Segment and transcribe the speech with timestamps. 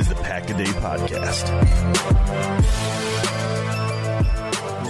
[0.00, 1.44] is the Pack a Day Podcast.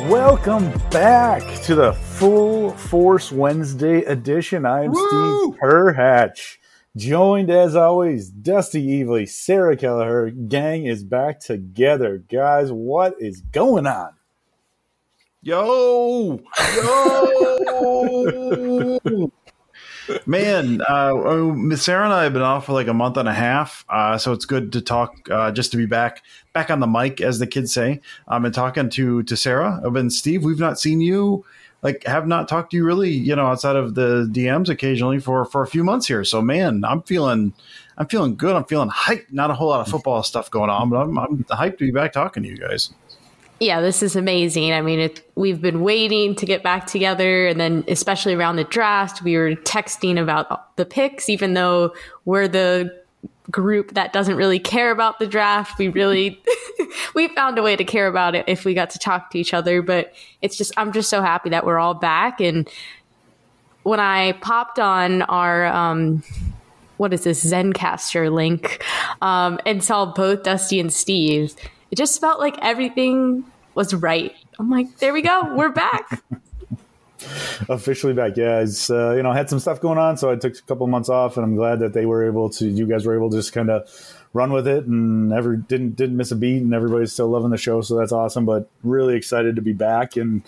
[0.09, 4.65] Welcome back to the Full Force Wednesday edition.
[4.65, 6.59] I'm Steve Perhatch,
[6.95, 10.31] joined as always, Dusty Evely, Sarah Kelleher.
[10.31, 12.19] Gang is back together.
[12.19, 14.13] Guys, what is going on?
[15.43, 16.41] Yo,
[16.77, 17.99] yo,
[20.27, 20.81] man.
[20.83, 23.35] Uh, oh, Miss Sarah and I have been off for like a month and a
[23.35, 25.29] half, uh, so it's good to talk.
[25.31, 28.01] Uh, just to be back, back on the mic, as the kids say.
[28.29, 29.81] I've been talking to to Sarah.
[29.85, 30.45] I've been Steve.
[30.45, 31.45] We've not seen you,
[31.83, 35.45] like, have not talked to you really, you know, outside of the DMs occasionally for
[35.45, 36.25] for a few months here.
[36.25, 37.53] So, man, I'm feeling.
[37.99, 38.57] I'm feeling good.
[38.57, 39.31] I'm feeling hyped.
[39.31, 41.91] Not a whole lot of football stuff going on, but I'm, I'm hyped to be
[41.91, 42.95] back talking to you guys.
[43.61, 44.73] Yeah, this is amazing.
[44.73, 48.65] I mean, it, we've been waiting to get back together, and then especially around the
[48.65, 51.93] draft, we were texting about the picks, even though
[52.25, 52.99] we're the
[53.51, 55.79] group that doesn't really care about the draft.
[55.79, 56.43] We really
[57.15, 59.53] we found a way to care about it if we got to talk to each
[59.53, 59.83] other.
[59.83, 62.41] But it's just I'm just so happy that we're all back.
[62.41, 62.67] And
[63.83, 66.23] when I popped on our um,
[66.97, 68.83] what is this Zencastr link
[69.21, 71.55] um, and saw both Dusty and Steve
[71.91, 74.35] it just felt like everything was right.
[74.59, 76.23] I'm like, there we go, we're back.
[77.69, 78.61] Officially back, yeah.
[78.61, 80.87] It's uh, you know I had some stuff going on, so I took a couple
[80.87, 82.67] months off, and I'm glad that they were able to.
[82.67, 83.91] You guys were able to just kind of
[84.33, 87.59] run with it, and never didn't didn't miss a beat, and everybody's still loving the
[87.59, 88.47] show, so that's awesome.
[88.47, 90.43] But really excited to be back, and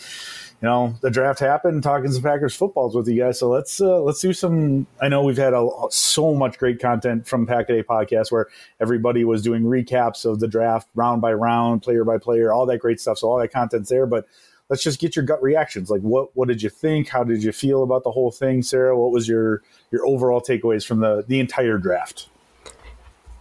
[0.63, 3.39] you know the draft happened talking some packers footballs with you guys.
[3.39, 7.27] So let's uh, let's do some i know we've had a, so much great content
[7.27, 8.47] from pack a day podcast where
[8.81, 12.79] everybody was doing recaps of the draft round by round player by player all that
[12.79, 13.19] great stuff.
[13.19, 14.27] So all that content's there but
[14.69, 15.91] let's just get your gut reactions.
[15.91, 17.09] Like what what did you think?
[17.09, 18.97] How did you feel about the whole thing sarah?
[18.97, 22.29] What was your your overall takeaways from the the entire draft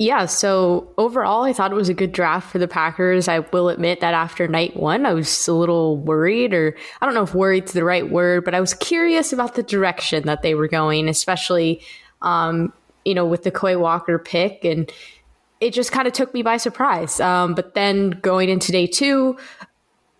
[0.01, 3.27] yeah, so overall, I thought it was a good draft for the Packers.
[3.27, 7.13] I will admit that after night one, I was a little worried, or I don't
[7.13, 10.55] know if worried's the right word, but I was curious about the direction that they
[10.55, 11.81] were going, especially,
[12.23, 12.73] um,
[13.05, 14.65] you know, with the Quay Walker pick.
[14.65, 14.91] And
[15.59, 17.19] it just kind of took me by surprise.
[17.19, 19.37] Um, but then going into day two,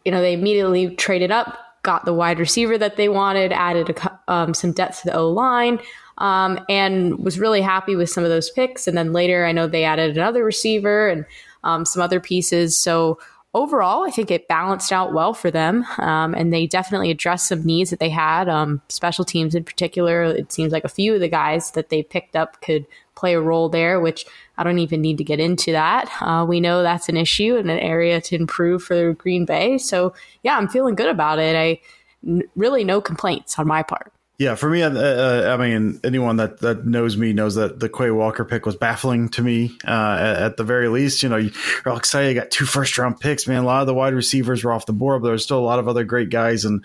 [0.05, 4.19] you know, they immediately traded up, got the wide receiver that they wanted, added a,
[4.27, 5.79] um, some depth to the O line
[6.21, 8.87] um, and was really happy with some of those picks.
[8.87, 11.25] And then later, I know they added another receiver and
[11.63, 12.77] um, some other pieces.
[12.77, 13.19] So
[13.55, 17.65] overall, I think it balanced out well for them, um, and they definitely addressed some
[17.65, 18.47] needs that they had.
[18.47, 22.03] Um, special teams, in particular, it seems like a few of the guys that they
[22.03, 24.25] picked up could play a role there, which
[24.59, 26.07] I don't even need to get into that.
[26.21, 29.79] Uh, we know that's an issue and an area to improve for Green Bay.
[29.79, 31.55] So yeah, I'm feeling good about it.
[31.55, 31.81] I
[32.27, 34.13] n- really no complaints on my part.
[34.41, 38.09] Yeah, for me, uh, I mean, anyone that, that knows me knows that the Quay
[38.09, 39.77] Walker pick was baffling to me.
[39.87, 41.51] Uh, at, at, the very least, you know, you're
[41.85, 42.29] all excited.
[42.29, 43.61] You got two first round picks, man.
[43.61, 45.77] A lot of the wide receivers were off the board, but there's still a lot
[45.77, 46.65] of other great guys.
[46.65, 46.83] And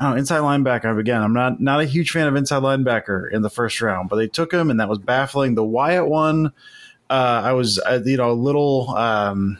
[0.00, 3.80] inside linebacker, again, I'm not not a huge fan of inside linebacker in the first
[3.80, 5.56] round, but they took him, and that was baffling.
[5.56, 6.52] The Wyatt one,
[7.10, 8.90] uh, I was, you know, a little.
[8.90, 9.58] Um,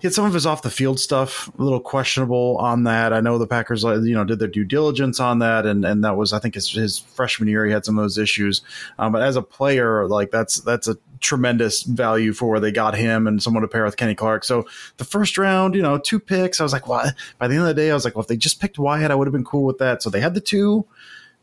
[0.00, 3.12] he had some of his off the field stuff a little questionable on that.
[3.12, 6.04] I know the Packers, uh, you know, did their due diligence on that, and and
[6.04, 8.62] that was I think his, his freshman year he had some of those issues.
[8.98, 12.96] Um, but as a player, like that's that's a tremendous value for where they got
[12.96, 14.42] him and someone to pair with Kenny Clark.
[14.42, 14.66] So
[14.96, 16.60] the first round, you know, two picks.
[16.60, 18.28] I was like, well, by the end of the day, I was like, well, if
[18.28, 20.02] they just picked Wyatt, I would have been cool with that.
[20.02, 20.86] So they had the two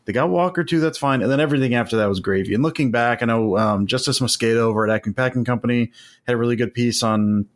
[0.06, 0.80] They got Walker too.
[0.80, 1.20] That's fine.
[1.20, 2.54] And then everything after that was gravy.
[2.54, 5.92] And looking back, I know um, Justis Mosqueda over at Acme Packing Company
[6.26, 7.46] had a really good piece on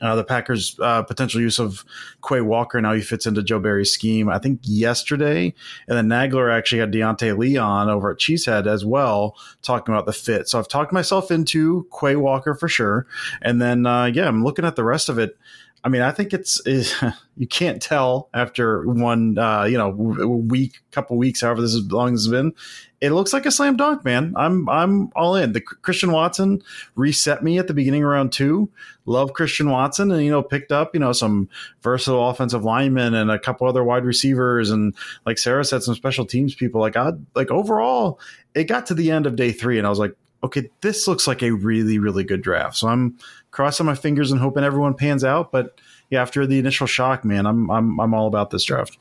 [0.00, 1.84] uh, the Packers' uh, potential use of
[2.26, 4.28] Quay Walker and how he fits into Joe Barry's scheme.
[4.28, 5.54] I think yesterday,
[5.88, 10.12] and then Nagler actually had Deontay Leon over at Cheesehead as well, talking about the
[10.12, 10.48] fit.
[10.48, 13.06] So I've talked myself into Quay Walker for sure,
[13.42, 15.38] and then uh, yeah, I'm looking at the rest of it.
[15.82, 16.94] I mean, I think it's, it's
[17.36, 22.14] you can't tell after one, uh, you know, week, couple weeks, however this is long
[22.14, 22.52] as it's been.
[23.00, 24.34] It looks like a slam dunk, man.
[24.36, 25.52] I'm I'm all in.
[25.52, 26.62] The Christian Watson
[26.96, 28.70] reset me at the beginning round two.
[29.06, 31.48] Love Christian Watson, and you know, picked up you know some
[31.80, 34.94] versatile offensive linemen and a couple other wide receivers, and
[35.24, 36.82] like Sarah said, some special teams people.
[36.82, 38.20] Like I like overall,
[38.54, 41.26] it got to the end of day three, and I was like, okay, this looks
[41.26, 42.76] like a really really good draft.
[42.76, 43.18] So I'm
[43.50, 45.52] crossing my fingers and hoping everyone pans out.
[45.52, 48.98] But yeah, after the initial shock, man, I'm I'm I'm all about this draft.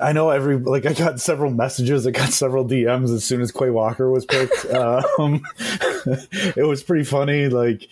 [0.00, 3.52] I know every like I got several messages, I got several DMs as soon as
[3.52, 4.66] Quay Walker was picked.
[4.74, 5.42] um,
[6.56, 7.48] it was pretty funny.
[7.48, 7.88] Like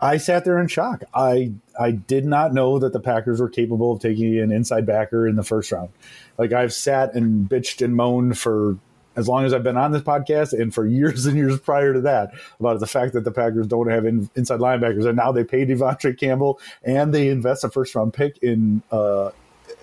[0.00, 1.04] I sat there in shock.
[1.14, 5.26] I I did not know that the Packers were capable of taking an inside backer
[5.26, 5.90] in the first round.
[6.36, 8.76] Like I've sat and bitched and moaned for
[9.16, 12.00] as long as I've been on this podcast and for years and years prior to
[12.02, 15.06] that about the fact that the Packers don't have in, inside linebackers.
[15.06, 19.30] And now they pay De'Vondre Campbell and they invest a first round pick in, uh,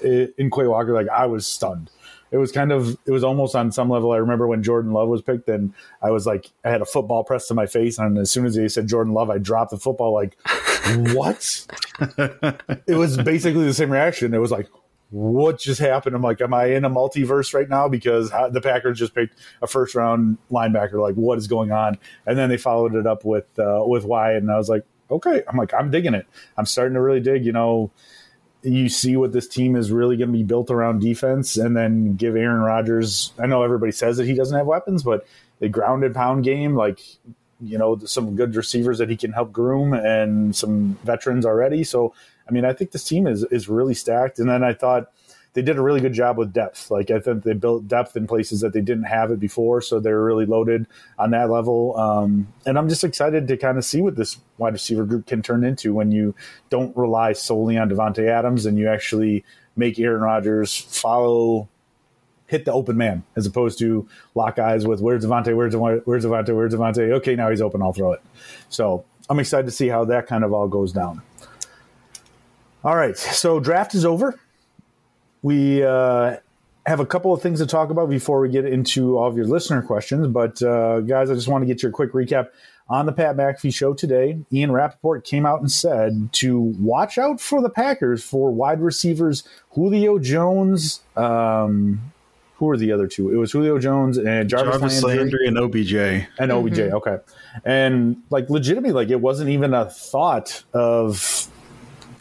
[0.01, 0.93] in Quay Walker.
[0.93, 1.89] Like I was stunned.
[2.31, 4.11] It was kind of, it was almost on some level.
[4.11, 5.71] I remember when Jordan Love was picked and
[6.01, 7.99] I was like, I had a football pressed to my face.
[7.99, 10.35] And as soon as they said Jordan Love, I dropped the football like,
[11.13, 11.67] what?
[12.87, 14.33] it was basically the same reaction.
[14.33, 14.67] It was like,
[15.13, 16.15] what just happened?
[16.15, 17.87] I'm like, am I in a multiverse right now?
[17.87, 20.99] Because the Packers just picked a first round linebacker.
[20.99, 21.99] Like, what is going on?
[22.25, 25.43] And then they followed it up with uh, with Wyatt, and I was like, okay.
[25.47, 26.25] I'm like, I'm digging it.
[26.57, 27.45] I'm starting to really dig.
[27.45, 27.91] You know,
[28.63, 32.15] you see what this team is really going to be built around defense, and then
[32.15, 33.33] give Aaron Rodgers.
[33.37, 35.27] I know everybody says that he doesn't have weapons, but
[35.59, 37.01] the grounded pound game, like
[37.61, 41.83] you know, some good receivers that he can help groom, and some veterans already.
[41.83, 42.15] So
[42.47, 44.39] I mean, I think this team is is really stacked.
[44.39, 45.11] And then I thought
[45.53, 46.89] they did a really good job with depth.
[46.91, 49.99] Like I think they built depth in places that they didn't have it before, so
[49.99, 50.87] they were really loaded
[51.17, 51.97] on that level.
[51.97, 55.41] Um, and I'm just excited to kind of see what this wide receiver group can
[55.41, 56.35] turn into when you
[56.69, 59.45] don't rely solely on Davante Adams and you actually
[59.75, 61.69] make Aaron Rodgers follow.
[62.47, 66.25] Hit the open man as opposed to lock eyes with where's Davante, where's Davante, where's
[66.25, 67.11] Davante, where's Davante.
[67.13, 68.21] Okay, now he's open, I'll throw it.
[68.69, 71.21] So I'm excited to see how that kind of all goes down.
[72.83, 74.37] All right, so draft is over.
[75.41, 76.37] We uh,
[76.85, 79.47] have a couple of things to talk about before we get into all of your
[79.47, 80.27] listener questions.
[80.27, 82.49] But uh, guys, I just want to get your quick recap
[82.89, 84.37] on the Pat McAfee show today.
[84.51, 89.47] Ian Rapoport came out and said to watch out for the Packers for wide receivers
[89.71, 91.01] Julio Jones.
[91.15, 92.11] Um,
[92.57, 93.31] who were the other two?
[93.31, 96.27] It was Julio Jones and Jarvis, Jarvis Landry, Landry, and OBJ.
[96.37, 96.95] And OBJ, mm-hmm.
[96.95, 97.17] okay.
[97.63, 101.49] And like legitimately, like it wasn't even a thought of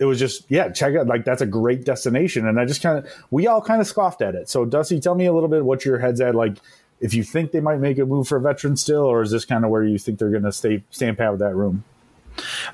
[0.02, 2.48] it was just yeah check out like that's a great destination.
[2.48, 4.48] And i just kind of we all kind of scoffed at it.
[4.48, 6.34] So dusty tell me a little bit what your head's at.
[6.34, 6.56] Like
[7.00, 9.44] if you think they might make a move for a veteran still or is this
[9.44, 11.84] kind of where you think they're going to stay stand pat with that room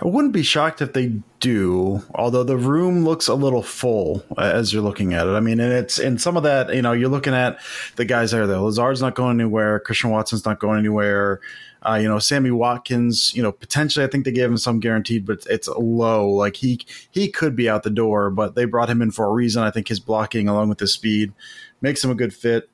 [0.01, 4.73] I wouldn't be shocked if they do, although the room looks a little full as
[4.73, 5.31] you're looking at it.
[5.31, 7.59] I mean, and it's and some of that, you know, you're looking at
[7.97, 8.47] the guys there.
[8.47, 9.81] Lazard's not going anywhere.
[9.81, 11.41] Christian Watson's not going anywhere.
[11.83, 15.25] Uh, you know, Sammy Watkins, you know, potentially I think they gave him some guaranteed,
[15.25, 16.29] but it's low.
[16.29, 19.33] Like he he could be out the door, but they brought him in for a
[19.33, 19.63] reason.
[19.63, 21.33] I think his blocking along with his speed
[21.81, 22.69] makes him a good fit.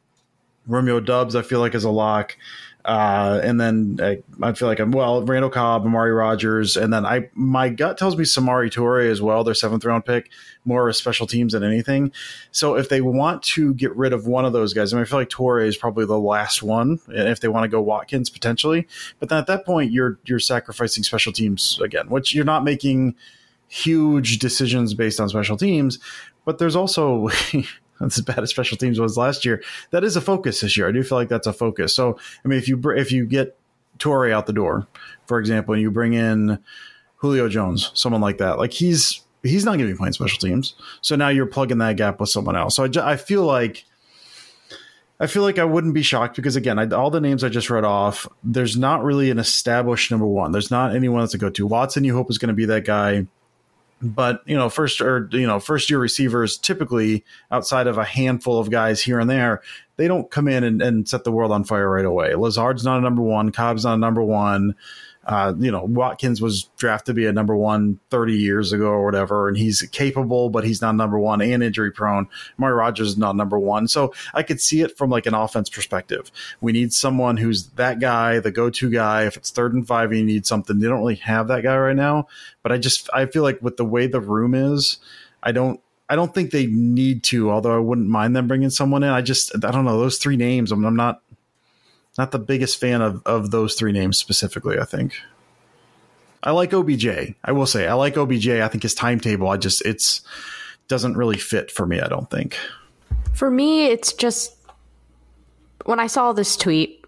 [0.66, 2.36] Romeo Doubs, I feel like is a lock.
[2.84, 7.06] Uh, and then I, I, feel like I'm well, Randall Cobb, Amari Rogers, and then
[7.06, 10.30] I my gut tells me Samori Toure as well, their seventh round pick,
[10.66, 12.12] more of special teams than anything.
[12.50, 15.06] So if they want to get rid of one of those guys, I mean, I
[15.06, 18.28] feel like Toure is probably the last one, and if they want to go Watkins
[18.28, 18.86] potentially,
[19.18, 23.14] but then at that point you're you're sacrificing special teams again, which you're not making
[23.66, 25.98] huge decisions based on special teams,
[26.44, 27.30] but there's also
[28.00, 29.62] as bad as special teams was last year.
[29.90, 30.88] That is a focus this year.
[30.88, 31.94] I do feel like that's a focus.
[31.94, 33.56] So, I mean, if you if you get
[33.98, 34.86] Toure out the door,
[35.26, 36.58] for example, and you bring in
[37.16, 40.74] Julio Jones, someone like that, like he's he's not going to be playing special teams.
[41.00, 42.76] So now you're plugging that gap with someone else.
[42.76, 43.84] So I, I feel like.
[45.20, 47.70] I feel like I wouldn't be shocked because again, I, all the names I just
[47.70, 50.50] read off, there's not really an established number one.
[50.50, 51.66] There's not anyone that's a go to.
[51.68, 53.28] Watson, you hope is going to be that guy
[54.04, 58.58] but you know first or you know first year receivers typically outside of a handful
[58.58, 59.62] of guys here and there
[59.96, 62.34] they don't come in and, and set the world on fire right away.
[62.34, 63.52] Lazard's not a number one.
[63.52, 64.74] Cobb's not a number one
[65.26, 69.04] Uh, you know, Watkins was drafted to be a number one 30 years ago or
[69.04, 72.28] whatever, and he's capable, but he's not number one and injury prone.
[72.58, 73.88] Amari Rogers is not number one.
[73.88, 76.30] So I could see it from like an offense perspective.
[76.60, 79.24] We need someone who's that guy, the go to guy.
[79.24, 81.76] If it's third and five and you need something, they don't really have that guy
[81.76, 82.28] right now.
[82.62, 84.98] But I just, I feel like with the way the room is,
[85.42, 89.02] I don't, I don't think they need to, although I wouldn't mind them bringing someone
[89.02, 89.08] in.
[89.08, 91.22] I just, I don't know, those three names, I'm, I'm not,
[92.18, 95.14] not the biggest fan of, of those three names specifically, I think.
[96.42, 97.06] I like OBJ.
[97.42, 98.48] I will say I like OBJ.
[98.48, 100.22] I think his timetable, I just it's
[100.88, 102.58] doesn't really fit for me, I don't think.
[103.32, 104.54] For me, it's just
[105.86, 107.04] when I saw this tweet,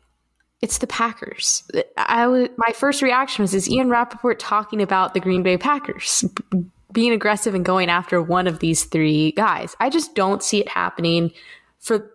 [0.62, 1.62] it's the Packers.
[1.98, 6.24] I my first reaction was is Ian Rapoport talking about the Green Bay Packers
[6.92, 9.76] being aggressive and going after one of these three guys.
[9.80, 11.30] I just don't see it happening
[11.78, 12.10] for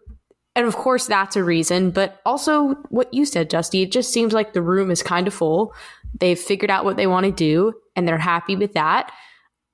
[0.56, 4.34] and of course that's a reason, but also what you said, Dusty, it just seems
[4.34, 5.74] like the room is kind of full.
[6.20, 9.12] They've figured out what they want to do and they're happy with that.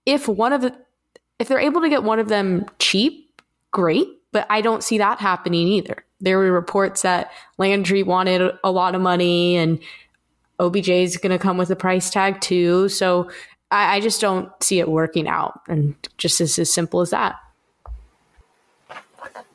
[0.05, 0.75] If one of the
[1.39, 3.41] if they're able to get one of them cheap,
[3.71, 6.03] great, but I don't see that happening either.
[6.19, 9.79] There were reports that Landry wanted a lot of money and
[10.59, 12.89] OBJ is going to come with a price tag too.
[12.89, 13.29] So
[13.69, 15.61] I, I just don't see it working out.
[15.67, 17.35] And just as, as simple as that.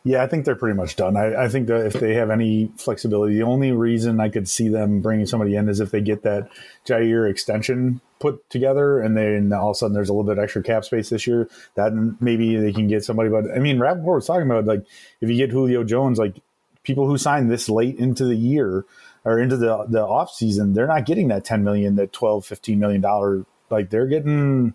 [0.04, 1.16] Yeah, I think they're pretty much done.
[1.16, 4.68] I, I, think that if they have any flexibility, the only reason I could see
[4.68, 6.48] them bringing somebody in is if they get that
[6.84, 10.62] Jaire extension put together, and then all of a sudden there's a little bit extra
[10.62, 11.48] cap space this year.
[11.76, 13.30] That maybe they can get somebody.
[13.30, 14.84] But I mean, Rapoport was talking about like
[15.20, 16.34] if you get Julio Jones, like
[16.82, 18.84] people who signed this late into the year
[19.24, 22.78] or into the the off season, they're not getting that 10 million, that 12, 15
[22.78, 23.44] million dollar.
[23.70, 24.74] Like they're getting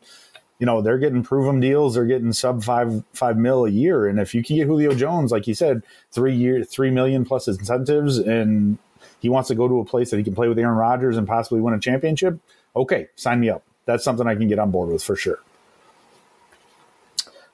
[0.60, 1.96] you know they're getting proven deals.
[1.96, 4.08] They're getting sub five five mil a year.
[4.08, 7.48] And if you can get julio jones like you said three year three million plus
[7.48, 8.78] incentives and
[9.20, 11.28] he wants to go to a place that he can play with aaron rodgers and
[11.28, 12.40] possibly win a championship
[12.76, 13.64] okay sign me up.
[13.86, 15.40] That's something i can get on board with for sure.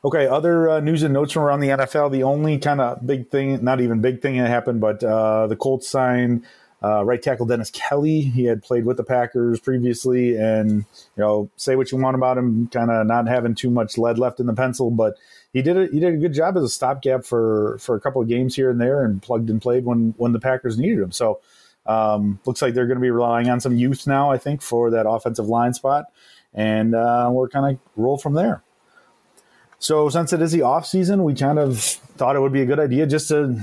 [0.05, 3.29] Okay other uh, news and notes from around the nfl the only kind of big
[3.29, 6.45] thing not even big thing that happened but uh, the colts signed
[6.83, 10.85] uh, right tackle Dennis Kelly, he had played with the Packers previously, and you
[11.17, 14.39] know, say what you want about him, kind of not having too much lead left
[14.39, 15.15] in the pencil, but
[15.53, 15.93] he did it.
[15.93, 18.69] He did a good job as a stopgap for for a couple of games here
[18.69, 21.11] and there, and plugged and played when when the Packers needed him.
[21.11, 21.39] So
[21.85, 24.91] um, looks like they're going to be relying on some youth now, I think, for
[24.91, 26.05] that offensive line spot,
[26.53, 28.61] and uh, we're kind of roll from there.
[29.79, 32.65] So since it is the off season, we kind of thought it would be a
[32.65, 33.61] good idea just to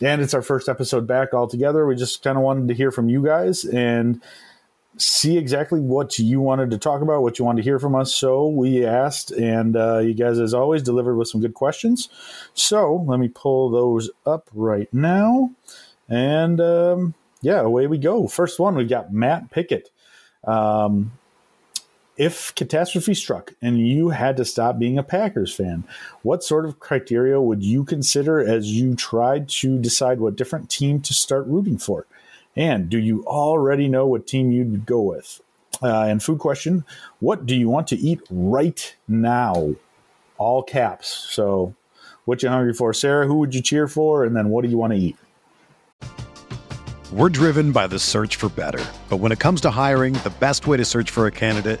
[0.00, 1.86] and it's our first episode back all together.
[1.86, 4.22] We just kind of wanted to hear from you guys and
[4.98, 8.14] see exactly what you wanted to talk about, what you wanted to hear from us.
[8.14, 12.08] So we asked, and uh, you guys, as always, delivered with some good questions.
[12.54, 15.50] So let me pull those up right now.
[16.08, 18.26] And um, yeah, away we go.
[18.26, 19.90] First one, we've got Matt Pickett.
[20.44, 21.12] Um,
[22.16, 25.84] if catastrophe struck and you had to stop being a Packers fan,
[26.22, 31.00] what sort of criteria would you consider as you tried to decide what different team
[31.00, 32.06] to start rooting for?
[32.54, 35.40] And do you already know what team you'd go with?
[35.82, 36.84] Uh, and food question
[37.18, 39.74] What do you want to eat right now?
[40.36, 41.08] All caps.
[41.08, 41.74] So,
[42.24, 42.92] what you hungry for?
[42.92, 44.24] Sarah, who would you cheer for?
[44.24, 45.16] And then what do you want to eat?
[47.10, 48.84] We're driven by the search for better.
[49.08, 51.80] But when it comes to hiring, the best way to search for a candidate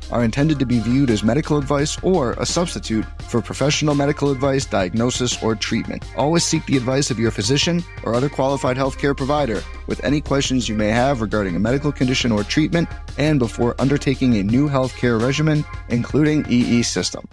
[0.11, 4.65] are intended to be viewed as medical advice or a substitute for professional medical advice,
[4.65, 6.03] diagnosis, or treatment.
[6.17, 10.67] Always seek the advice of your physician or other qualified healthcare provider with any questions
[10.67, 15.21] you may have regarding a medical condition or treatment and before undertaking a new healthcare
[15.21, 17.27] regimen, including EE system.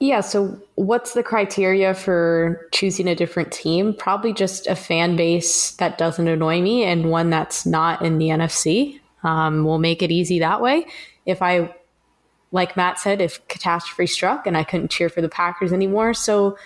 [0.00, 3.94] Yeah, so what's the criteria for choosing a different team?
[3.94, 8.28] Probably just a fan base that doesn't annoy me and one that's not in the
[8.28, 9.00] NFC.
[9.24, 10.86] Um, we'll make it easy that way.
[11.28, 11.74] If I,
[12.50, 16.56] like Matt said, if catastrophe struck and I couldn't cheer for the Packers anymore, so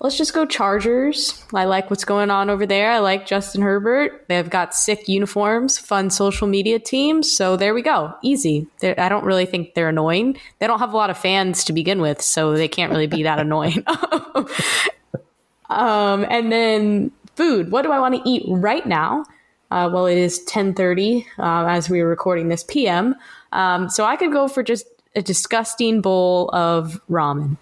[0.00, 1.42] let's just go Chargers.
[1.54, 2.90] I like what's going on over there.
[2.90, 4.26] I like Justin Herbert.
[4.28, 7.32] They've got sick uniforms, fun social media teams.
[7.32, 8.14] So there we go.
[8.22, 8.66] Easy.
[8.80, 10.36] They're, I don't really think they're annoying.
[10.58, 13.22] They don't have a lot of fans to begin with, so they can't really be
[13.22, 13.82] that annoying.
[15.70, 17.70] um, and then food.
[17.70, 19.24] What do I want to eat right now?
[19.70, 23.14] Uh, well, it is 1030 uh, as we are recording this PM.
[23.54, 27.56] Um, so I could go for just a disgusting bowl of ramen.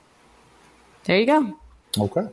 [1.04, 1.58] There you go.
[1.99, 2.26] Okay.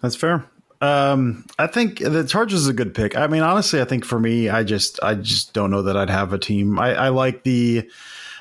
[0.00, 0.44] That's fair.
[0.80, 3.16] Um, I think the Chargers is a good pick.
[3.16, 6.10] I mean, honestly, I think for me, I just, I just don't know that I'd
[6.10, 6.78] have a team.
[6.78, 7.88] I, I like the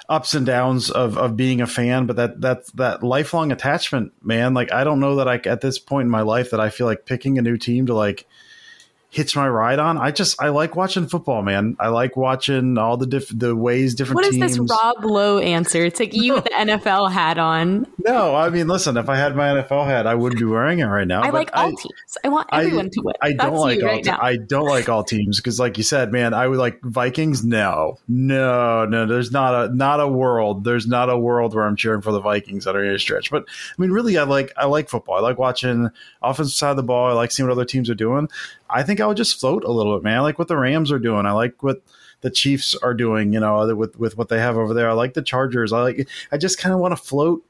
[0.07, 4.53] ups and downs of, of being a fan, but that, that, that lifelong attachment, man,
[4.53, 6.87] like, I don't know that I, at this point in my life that I feel
[6.87, 8.27] like picking a new team to like,
[9.15, 9.97] hitch my ride on.
[9.97, 11.77] I just I like watching football, man.
[11.79, 14.15] I like watching all the diff- the ways different.
[14.15, 14.57] What is teams.
[14.57, 15.85] this Rob Lowe answer?
[15.85, 17.87] It's like you with the NFL hat on.
[17.99, 18.97] No, I mean, listen.
[18.97, 21.23] If I had my NFL hat, I wouldn't be wearing it right now.
[21.23, 22.17] I like all I, teams.
[22.25, 23.15] I want everyone I, to win.
[23.21, 23.87] I don't That's like all.
[23.87, 26.81] right te- I don't like all teams because, like you said, man, I would like
[26.81, 27.45] Vikings.
[27.45, 29.05] No, no, no.
[29.05, 30.65] There's not a not a world.
[30.65, 33.31] There's not a world where I'm cheering for the Vikings that are any stretch.
[33.31, 35.15] But I mean, really, I like I like football.
[35.15, 35.89] I like watching
[36.21, 37.07] offensive side of the ball.
[37.07, 38.27] I like seeing what other teams are doing.
[38.69, 40.17] I think I would just float a little bit, man.
[40.17, 41.25] I like what the Rams are doing.
[41.25, 41.81] I like what
[42.21, 44.89] the Chiefs are doing, you know, with with what they have over there.
[44.89, 45.71] I like the Chargers.
[45.71, 47.45] I like I just kind of want to float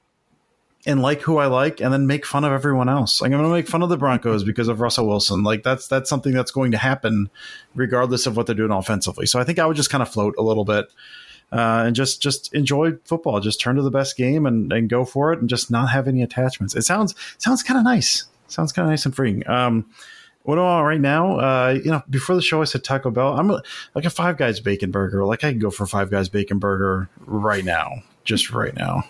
[0.85, 3.21] and like who I like and then make fun of everyone else.
[3.21, 5.43] Like I'm going to make fun of the Broncos because of Russell Wilson.
[5.43, 7.29] Like that's that's something that's going to happen
[7.73, 9.25] regardless of what they're doing offensively.
[9.25, 10.85] So I think I would just kind of float a little bit.
[11.51, 13.39] Uh, and just just enjoy football.
[13.39, 16.07] Just turn to the best game and, and go for it, and just not have
[16.07, 16.75] any attachments.
[16.75, 18.25] It sounds sounds kind of nice.
[18.47, 19.47] Sounds kind of nice and freeing.
[19.47, 19.85] Um,
[20.45, 21.39] what do I want right now?
[21.39, 23.37] Uh, you know, before the show, I said Taco Bell.
[23.37, 23.63] I'm a,
[23.95, 25.25] like a Five Guys bacon burger.
[25.25, 29.03] Like I can go for Five Guys bacon burger right now, just right now.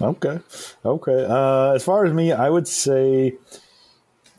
[0.00, 0.38] Okay,
[0.84, 1.26] okay.
[1.28, 3.34] Uh, as far as me, I would say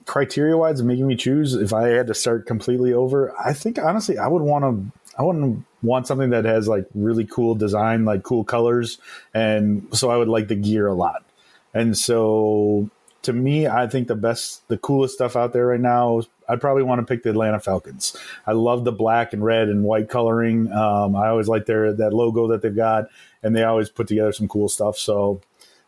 [0.05, 1.55] criteria wise, making me choose.
[1.55, 4.99] If I had to start completely over, I think honestly, I would want to.
[5.17, 8.99] I wouldn't want something that has like really cool design, like cool colors,
[9.33, 11.25] and so I would like the gear a lot.
[11.73, 12.89] And so
[13.23, 16.83] to me, I think the best, the coolest stuff out there right now, I'd probably
[16.83, 18.15] want to pick the Atlanta Falcons.
[18.47, 20.71] I love the black and red and white coloring.
[20.71, 23.05] Um, I always like their that logo that they've got,
[23.43, 24.97] and they always put together some cool stuff.
[24.97, 25.41] So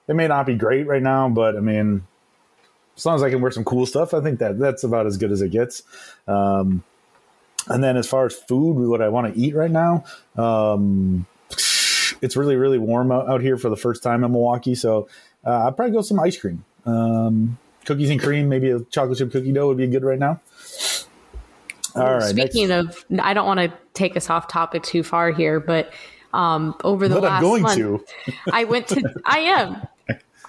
[0.07, 2.05] it may not be great right now, but I mean,
[2.97, 5.17] as long as I can wear some cool stuff, I think that that's about as
[5.17, 5.83] good as it gets.
[6.27, 6.83] Um,
[7.67, 10.03] and then as far as food, what I want to eat right now,
[10.35, 11.25] um,
[12.21, 15.07] it's really really warm out, out, here for the first time in Milwaukee, so
[15.45, 16.65] uh, I'd probably go some ice cream.
[16.85, 20.39] Um, cookies and cream, maybe a chocolate chip cookie dough would be good right now.
[21.95, 22.23] All right.
[22.23, 23.03] Speaking next.
[23.11, 25.93] of, I don't want to take us off topic too far here, but
[26.33, 28.05] um, over the but last I'm going month, to.
[28.53, 29.13] I went to.
[29.25, 29.87] I am.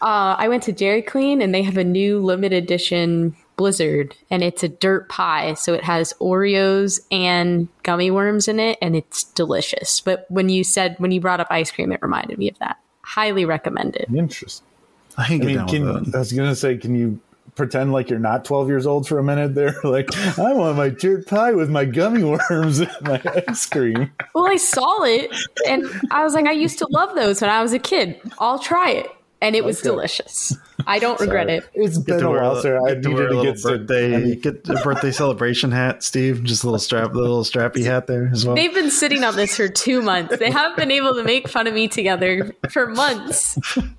[0.01, 4.43] Uh, I went to Dairy Queen, and they have a new limited edition Blizzard, and
[4.43, 5.55] it's a dirt pie.
[5.55, 10.01] So it has Oreos and gummy worms in it, and it's delicious.
[10.01, 12.79] But when you said when you brought up ice cream, it reminded me of that.
[13.03, 14.07] Highly recommended.
[14.15, 14.67] Interesting.
[15.17, 17.21] I, I mean, can, I was gonna say, can you
[17.55, 19.75] pretend like you're not 12 years old for a minute there?
[19.85, 24.11] Like, I want my dirt pie with my gummy worms and my ice cream.
[24.35, 25.31] Well, I saw it
[25.69, 28.21] and I was like, I used to love those when I was a kid.
[28.39, 29.11] I'll try it.
[29.43, 29.89] And it was okay.
[29.89, 30.57] delicious.
[30.87, 31.69] I don't regret it.
[31.75, 32.79] It's been a while, sir.
[32.87, 35.11] I get to needed a to little get some- birthday, I mean- get a birthday
[35.23, 36.45] celebration hat, Steve.
[36.45, 38.55] Just a little strap, a little strappy hat there as well.
[38.55, 40.37] They've been sitting on this for two months.
[40.39, 43.59] They haven't been able to make fun of me together for months.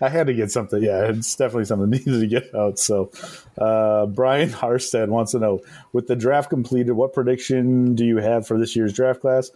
[0.00, 0.82] I had to get something.
[0.82, 2.78] Yeah, it's definitely something needed to get out.
[2.78, 3.10] So,
[3.58, 5.60] uh, Brian Harstead wants to know:
[5.92, 9.50] with the draft completed, what prediction do you have for this year's draft class?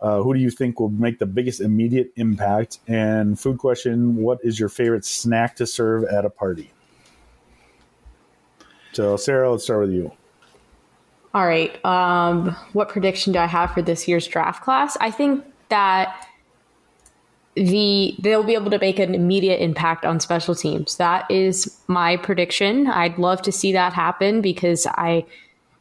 [0.00, 2.78] Uh, who do you think will make the biggest immediate impact?
[2.86, 6.70] And food question: What is your favorite snack to serve at a party?
[8.92, 10.12] So, Sarah, let's start with you.
[11.34, 11.84] All right.
[11.84, 14.96] Um, what prediction do I have for this year's draft class?
[15.02, 16.26] I think that
[17.56, 20.96] the they'll be able to make an immediate impact on special teams.
[20.96, 22.86] That is my prediction.
[22.86, 25.24] I'd love to see that happen because I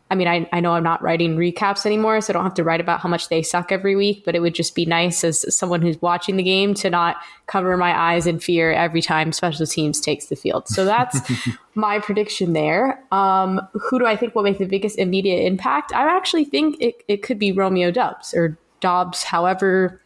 [0.10, 2.63] I mean I, I know I'm not writing recaps anymore, so I don't have to
[2.63, 5.56] write about how much they suck every week, but it would just be nice as
[5.56, 9.65] someone who's watching the game to not cover my eyes in fear every time special
[9.65, 10.68] teams takes the field.
[10.68, 11.20] So that's
[11.76, 13.04] my prediction there.
[13.12, 15.94] Um, who do I think will make the biggest immediate impact?
[15.94, 20.02] I actually think it, it could be Romeo Doubs or Dobbs, however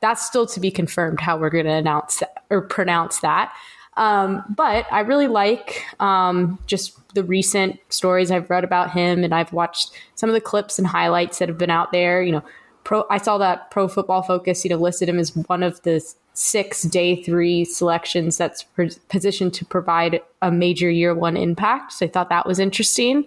[0.00, 3.52] that's still to be confirmed how we're going to announce that, or pronounce that.
[3.98, 9.34] Um, but I really like um, just the recent stories I've read about him, and
[9.34, 12.22] I've watched some of the clips and highlights that have been out there.
[12.22, 12.44] You know,
[12.84, 13.04] pro.
[13.10, 16.00] I saw that Pro Football Focus, you know, listed him as one of the
[16.32, 21.92] six day three selections that's pr- positioned to provide a major year one impact.
[21.94, 23.24] So I thought that was interesting.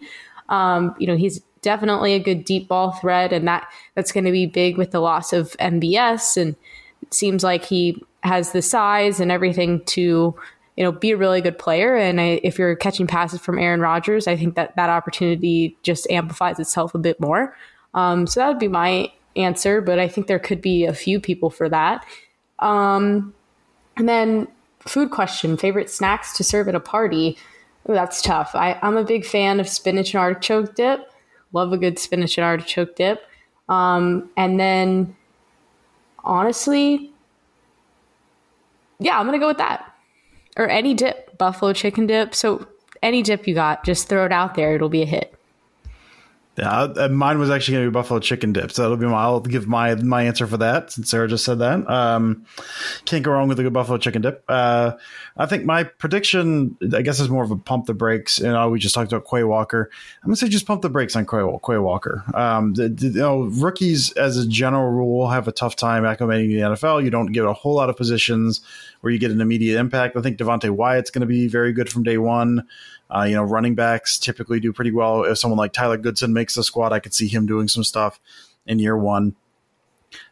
[0.48, 4.32] Um, you know, he's definitely a good deep ball threat, and that that's going to
[4.32, 6.38] be big with the loss of MVS.
[6.42, 6.56] And
[7.02, 10.34] it seems like he has the size and everything to
[10.82, 11.96] you know be a really good player.
[11.96, 16.10] And I, if you're catching passes from Aaron Rodgers, I think that that opportunity just
[16.10, 17.56] amplifies itself a bit more.
[17.94, 21.20] Um, so that would be my answer, but I think there could be a few
[21.20, 22.04] people for that.
[22.58, 23.32] Um,
[23.96, 24.48] and then
[24.80, 27.38] food question: favorite snacks to serve at a party.
[27.88, 28.56] Ooh, that's tough.
[28.56, 31.14] I, I'm a big fan of spinach and artichoke dip.
[31.54, 33.22] Love a good spinach and artichoke dip.
[33.70, 35.16] Um, and then,
[36.24, 37.12] honestly,
[38.98, 39.91] yeah, I'm gonna go with that.
[40.58, 42.36] Or any dip, buffalo chicken dip.
[42.36, 42.68] So
[43.02, 44.76] any dip you got, just throw it out there.
[44.76, 45.34] It'll be a hit.
[46.58, 49.22] Yeah, uh, mine was actually going to be buffalo chicken dip, so that'll be my.
[49.22, 51.90] I'll give my my answer for that since Sarah just said that.
[51.90, 52.46] Um,
[53.06, 54.44] can't go wrong with a good buffalo chicken dip.
[54.50, 54.94] Uh,
[55.38, 58.40] I think my prediction, I guess, is more of a pump the brakes.
[58.40, 59.90] You know, we just talked about Quay Walker.
[60.22, 62.26] I'm gonna say just pump the brakes on Quay, Quay Walker.
[62.34, 66.50] Um, the, the, you know, rookies as a general rule have a tough time acclimating
[66.50, 67.02] to the NFL.
[67.02, 68.60] You don't get a whole lot of positions
[69.00, 70.18] where you get an immediate impact.
[70.18, 72.68] I think Devonte Wyatt's going to be very good from day one.
[73.14, 75.24] Uh, you know, running backs typically do pretty well.
[75.24, 78.20] If someone like Tyler Goodson makes the squad, I could see him doing some stuff
[78.66, 79.36] in year one.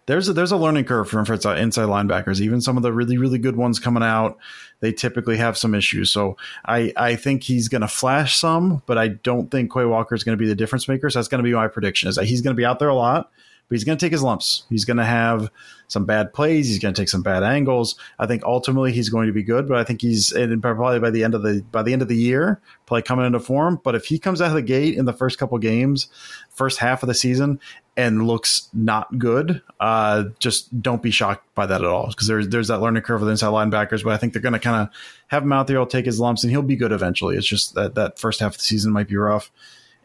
[0.05, 2.41] There's a, there's a learning curve for inside, inside linebackers.
[2.41, 4.37] Even some of the really really good ones coming out,
[4.79, 6.11] they typically have some issues.
[6.11, 10.15] So I I think he's going to flash some, but I don't think Quay Walker
[10.15, 11.09] is going to be the difference maker.
[11.09, 12.89] So that's going to be my prediction: is that he's going to be out there
[12.89, 13.31] a lot,
[13.69, 14.63] but he's going to take his lumps.
[14.69, 15.51] He's going to have
[15.87, 16.67] some bad plays.
[16.67, 17.95] He's going to take some bad angles.
[18.17, 21.23] I think ultimately he's going to be good, but I think he's probably by the
[21.23, 23.79] end of the by the end of the year, probably coming into form.
[23.83, 26.07] But if he comes out of the gate in the first couple games,
[26.49, 27.59] first half of the season,
[27.95, 32.49] and looks not good, uh, just don't be shocked by that at all because there's
[32.49, 34.03] there's that learning curve with inside linebackers.
[34.03, 34.89] But I think they're going to kind of
[35.27, 35.77] have him out there.
[35.77, 37.37] He'll take his lumps and he'll be good eventually.
[37.37, 39.51] It's just that that first half of the season might be rough.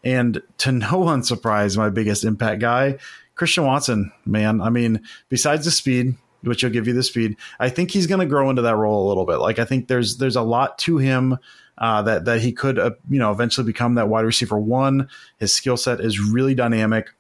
[0.03, 2.99] And to no one's surprise, my biggest impact guy
[3.35, 4.61] Christian Watson, man.
[4.61, 8.21] I mean, besides the speed, which will give you the speed, I think he's going
[8.21, 9.39] to grow into that role a little bit.
[9.39, 11.39] Like I think there's there's a lot to him
[11.79, 15.09] uh, that that he could uh, you know eventually become that wide receiver one.
[15.39, 17.11] His skill set is really dynamic.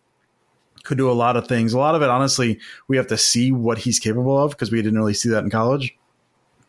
[0.85, 1.72] Could do a lot of things.
[1.72, 4.83] A lot of it, honestly, we have to see what he's capable of because we
[4.83, 5.96] didn't really see that in college.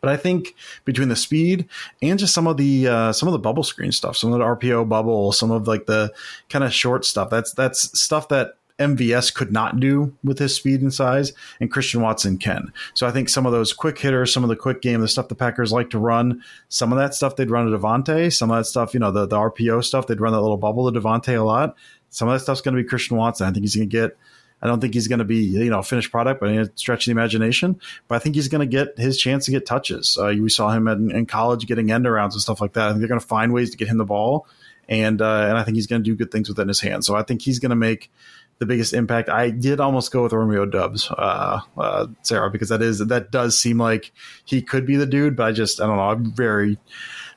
[0.00, 0.54] But I think
[0.84, 1.68] between the speed
[2.00, 4.44] and just some of the uh, some of the bubble screen stuff, some of the
[4.44, 6.12] RPO bubble, some of like the
[6.48, 10.82] kind of short stuff, that's that's stuff that MVS could not do with his speed
[10.82, 12.72] and size, and Christian Watson can.
[12.94, 15.28] So I think some of those quick hitters, some of the quick game, the stuff
[15.28, 18.58] the Packers like to run, some of that stuff they'd run to Davante, some of
[18.58, 21.38] that stuff, you know, the, the RPO stuff, they'd run that little bubble to Davante
[21.38, 21.74] a lot.
[22.10, 23.46] Some of that stuff's going to be Christian Watson.
[23.46, 24.16] I think he's going to get.
[24.62, 27.12] I don't think he's going to be, you know, finished product, but a stretch the
[27.12, 27.78] imagination.
[28.08, 30.16] But I think he's going to get his chance to get touches.
[30.16, 32.86] Uh, we saw him in, in college getting end arounds and stuff like that.
[32.86, 34.46] I think they're going to find ways to get him the ball,
[34.88, 37.06] and uh, and I think he's going to do good things within his hands.
[37.06, 38.10] So I think he's going to make
[38.58, 39.28] the biggest impact.
[39.28, 43.58] I did almost go with Romeo Doubs, uh, uh, Sarah, because that is that does
[43.60, 44.12] seem like
[44.44, 45.36] he could be the dude.
[45.36, 46.08] But I just I don't know.
[46.08, 46.78] I'm very.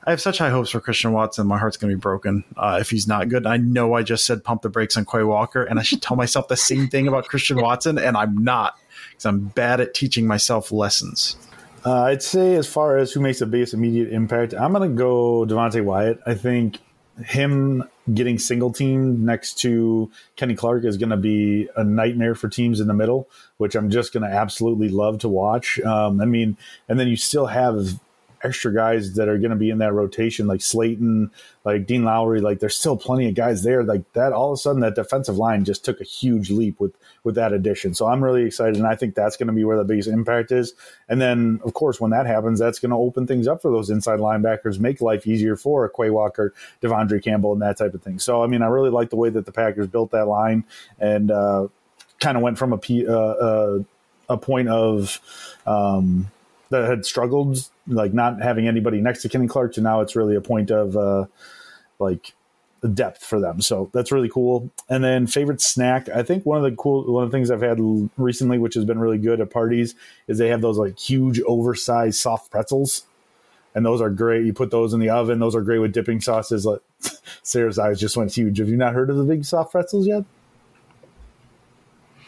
[0.06, 1.46] I have such high hopes for Christian Watson.
[1.46, 3.46] My heart's going to be broken uh, if he's not good.
[3.46, 6.16] I know I just said pump the brakes on Quay Walker, and I should tell
[6.16, 8.78] myself the same thing about Christian Watson, and I'm not
[9.10, 11.36] because I'm bad at teaching myself lessons.
[11.84, 14.96] Uh, I'd say as far as who makes the biggest immediate impact, I'm going to
[14.96, 16.20] go Devonte Wyatt.
[16.26, 16.78] I think
[17.24, 22.48] him getting single team next to Kenny Clark is going to be a nightmare for
[22.48, 23.28] teams in the middle,
[23.58, 25.80] which I'm just going to absolutely love to watch.
[25.80, 26.56] Um, I mean,
[26.88, 28.00] and then you still have
[28.42, 31.30] extra guys that are going to be in that rotation, like Slaton,
[31.64, 32.40] like Dean Lowry.
[32.40, 33.82] Like there's still plenty of guys there.
[33.84, 36.94] Like that, all of a sudden, that defensive line just took a huge leap with
[37.22, 37.94] with that addition.
[37.94, 40.52] So I'm really excited, and I think that's going to be where the biggest impact
[40.52, 40.74] is.
[41.08, 43.90] And then, of course, when that happens, that's going to open things up for those
[43.90, 48.02] inside linebackers, make life easier for a Quay Walker, De'Vondre Campbell, and that type of
[48.02, 48.18] thing.
[48.18, 50.64] So I mean, I really like the way that the Packers built that line
[50.98, 51.68] and uh,
[52.20, 53.78] kind of went from a P, uh, uh,
[54.28, 55.20] a point of
[55.66, 56.30] um,
[56.70, 60.34] that had struggled, like not having anybody next to Kenny Clark, to now it's really
[60.34, 61.26] a point of uh,
[61.98, 62.32] like
[62.94, 63.60] depth for them.
[63.60, 64.70] So that's really cool.
[64.88, 67.60] And then favorite snack, I think one of the cool one of the things I've
[67.60, 67.78] had
[68.16, 69.94] recently, which has been really good at parties,
[70.26, 73.04] is they have those like huge oversized soft pretzels.
[73.72, 74.44] And those are great.
[74.44, 75.38] You put those in the oven.
[75.38, 76.66] Those are great with dipping sauces.
[76.66, 76.80] Like
[77.44, 78.58] Sarah's eyes just went huge.
[78.58, 80.24] Have you not heard of the big soft pretzels yet?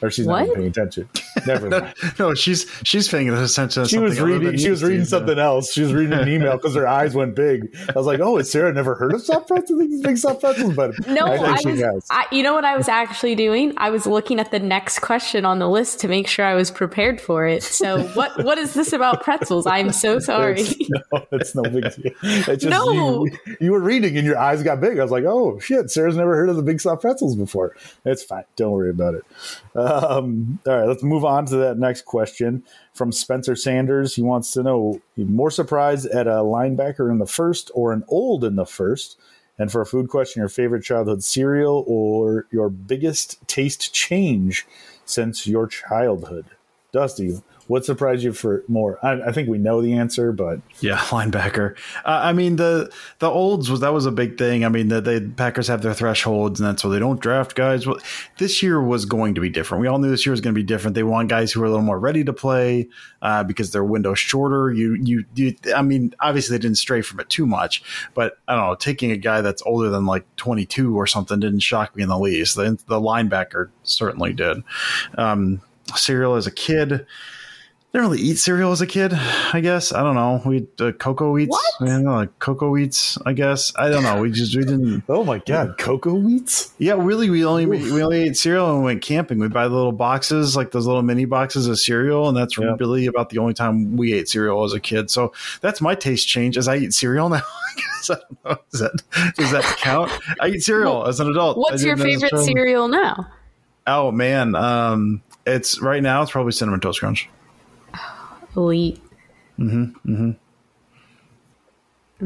[0.02, 1.09] or she's not paying attention.
[1.46, 3.85] Never no, no, she's she's paying attention.
[3.87, 4.57] she was reading.
[4.57, 5.72] She was reading something else.
[5.72, 7.74] She was reading an email because her eyes went big.
[7.88, 9.81] I was like, "Oh, has Sarah never heard of soft pretzels?
[9.81, 12.07] These big soft pretzels?" But no, I, I was.
[12.11, 13.72] I, you know what I was actually doing?
[13.76, 16.70] I was looking at the next question on the list to make sure I was
[16.70, 17.62] prepared for it.
[17.62, 19.66] So, what what is this about pretzels?
[19.66, 20.61] I'm so sorry.
[20.61, 22.12] It's, no, it's no big deal.
[22.22, 23.24] It's just no.
[23.24, 24.98] You, you were reading and your eyes got big.
[24.98, 27.74] I was like, "Oh shit, Sarah's never heard of the big soft pretzels before."
[28.05, 28.44] It's fine.
[28.57, 29.24] Don't worry about it.
[29.74, 32.62] Um, all right, let's move on to that next question
[32.95, 34.14] from Spencer Sanders.
[34.14, 38.45] He wants to know more surprised at a linebacker in the first or an old
[38.45, 39.18] in the first.
[39.59, 44.66] And for a food question, your favorite childhood cereal or your biggest taste change
[45.05, 46.47] since your childhood?
[46.92, 48.98] Dusty, what surprised you for more?
[49.03, 51.77] I, I, think we know the answer, but yeah, linebacker.
[52.05, 54.64] Uh, I mean the the olds was that was a big thing.
[54.64, 57.87] I mean the, the Packers have their thresholds, and that's why they don't draft guys.
[57.87, 57.98] Well,
[58.38, 59.81] this year was going to be different.
[59.81, 60.94] We all knew this year was going to be different.
[60.94, 62.88] They want guys who are a little more ready to play
[63.22, 64.72] uh, because their window's shorter.
[64.72, 67.83] You, you you I mean obviously they didn't stray from it too much,
[68.14, 68.75] but I don't know.
[68.75, 72.18] Taking a guy that's older than like 22 or something didn't shock me in the
[72.18, 72.57] least.
[72.57, 74.62] The, the linebacker certainly did.
[75.16, 75.61] Um,
[75.94, 77.07] cereal as a kid
[77.92, 79.12] didn't really eat cereal as a kid.
[79.12, 80.40] I guess I don't know.
[80.46, 81.50] We uh, Coco-Eats.
[81.50, 81.74] What?
[81.83, 83.18] I don't know, like Coco-Eats.
[83.26, 84.18] I guess I don't know.
[84.18, 85.05] We just we didn't.
[85.11, 86.72] oh my god, Coco-Eats.
[86.78, 87.28] Yeah, really.
[87.28, 89.38] We only we, we, only ate cereal and we went camping.
[89.38, 92.81] We buy the little boxes, like those little mini boxes of cereal, and that's yep.
[92.81, 95.11] really about the only time we ate cereal as a kid.
[95.11, 97.42] So that's my taste change as I eat cereal now.
[97.76, 98.57] I don't know.
[98.70, 100.11] Does that does that count?
[100.40, 101.59] I eat cereal well, as an adult.
[101.59, 103.28] What's your favorite cereal now?
[103.87, 106.22] Oh man, um, it's right now.
[106.22, 107.28] It's probably cinnamon toast crunch
[108.57, 109.01] elite.
[109.59, 110.12] Mm-hmm.
[110.12, 110.31] Mm-hmm.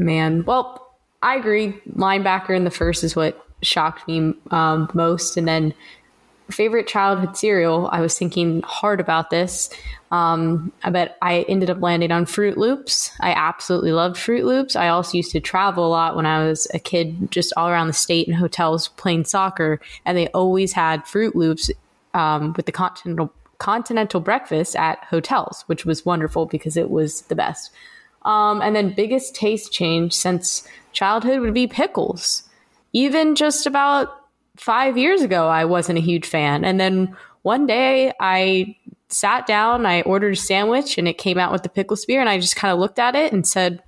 [0.03, 1.73] Man, well, I agree.
[1.93, 5.73] Linebacker in the first is what shocked me um, most, and then
[6.51, 7.89] favorite childhood cereal.
[7.91, 9.69] I was thinking hard about this.
[10.11, 13.11] Um, I bet I ended up landing on Froot Loops.
[13.19, 14.75] I absolutely loved Froot Loops.
[14.75, 17.87] I also used to travel a lot when I was a kid, just all around
[17.87, 21.69] the state in hotels playing soccer, and they always had Froot Loops
[22.13, 27.35] um, with the continental continental breakfast at hotels, which was wonderful because it was the
[27.35, 27.71] best.
[28.23, 32.43] Um, and then biggest taste change since childhood would be pickles.
[32.93, 34.09] Even just about
[34.57, 36.65] five years ago, I wasn't a huge fan.
[36.65, 38.75] And then one day I
[39.09, 42.19] sat down, I ordered a sandwich, and it came out with the pickle spear.
[42.19, 43.81] And I just kind of looked at it and said,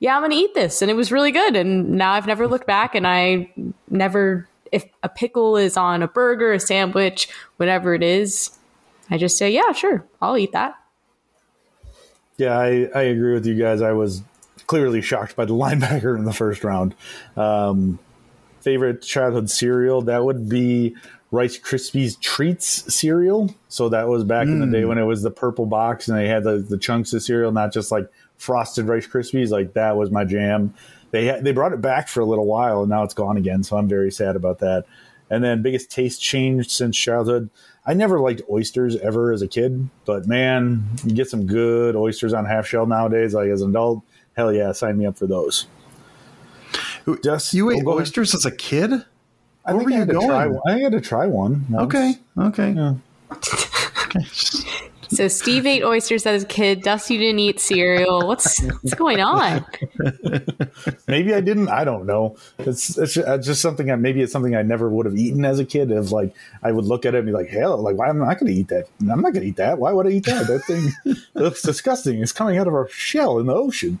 [0.00, 0.82] Yeah, I'm going to eat this.
[0.82, 1.54] And it was really good.
[1.54, 3.52] And now I've never looked back and I
[3.88, 8.50] never, if a pickle is on a burger, a sandwich, whatever it is,
[9.10, 10.74] I just say, yeah, sure, I'll eat that.
[12.36, 13.80] Yeah, I, I agree with you guys.
[13.80, 14.22] I was
[14.66, 16.94] clearly shocked by the linebacker in the first round.
[17.36, 17.98] Um,
[18.60, 20.96] favorite childhood cereal that would be
[21.30, 23.54] Rice Krispies treats cereal.
[23.68, 24.52] So that was back mm.
[24.52, 24.88] in the day mm.
[24.88, 27.72] when it was the purple box and they had the, the chunks of cereal, not
[27.72, 29.50] just like frosted Rice Krispies.
[29.50, 30.74] Like that was my jam.
[31.10, 33.62] They they brought it back for a little while and now it's gone again.
[33.62, 34.84] So I'm very sad about that.
[35.30, 37.50] And then biggest taste change since childhood.
[37.86, 42.32] I never liked oysters ever as a kid, but man, you get some good oysters
[42.32, 43.34] on half shell nowadays.
[43.34, 44.02] Like as an adult,
[44.36, 45.66] hell yeah, sign me up for those.
[47.22, 48.38] Just you ate oh, oysters ahead.
[48.38, 49.04] as a kid?
[49.66, 50.62] I Where think I had, to try one.
[50.66, 51.66] I had to try one.
[51.68, 51.94] Once.
[51.94, 52.14] Okay.
[52.38, 52.70] Okay.
[52.72, 52.94] Yeah.
[53.32, 54.24] okay.
[55.14, 56.82] So Steve ate oysters as a kid.
[56.82, 58.26] Dusty didn't eat cereal.
[58.26, 59.64] What's what's going on?
[61.08, 61.68] maybe I didn't.
[61.68, 62.36] I don't know.
[62.58, 63.90] It's, it's uh, just something.
[63.90, 65.92] I, maybe it's something I never would have eaten as a kid.
[65.92, 68.26] Of like, I would look at it and be like, hell, like why am I
[68.26, 68.88] not going to eat that?
[69.00, 69.78] I'm not going to eat that.
[69.78, 70.48] Why would I eat that?
[70.48, 70.92] That thing
[71.34, 72.20] looks disgusting.
[72.20, 74.00] It's coming out of our shell in the ocean.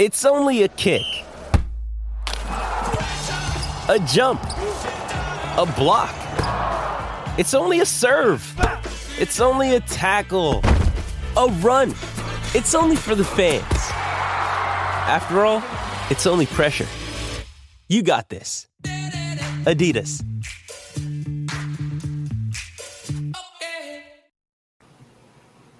[0.00, 1.04] It's only a kick,
[2.46, 4.42] a jump,
[5.58, 6.14] a block.
[7.38, 8.42] It's only a serve.
[9.18, 10.62] It's only a tackle,
[11.36, 11.90] a run.
[12.54, 13.62] It's only for the fans.
[15.06, 15.62] After all,
[16.08, 16.86] it's only pressure.
[17.86, 18.68] You got this.
[19.66, 20.24] Adidas.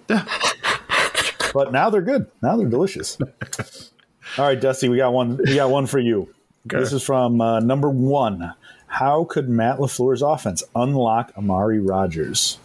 [1.54, 2.26] but now they're good.
[2.42, 3.16] Now they're delicious.
[4.38, 5.36] All right, Dusty, we got one.
[5.38, 6.28] We got one for you.
[6.66, 6.78] Okay.
[6.78, 8.54] This is from uh, number one.
[8.86, 12.58] How could Matt LaFleur's offense unlock Amari Rogers?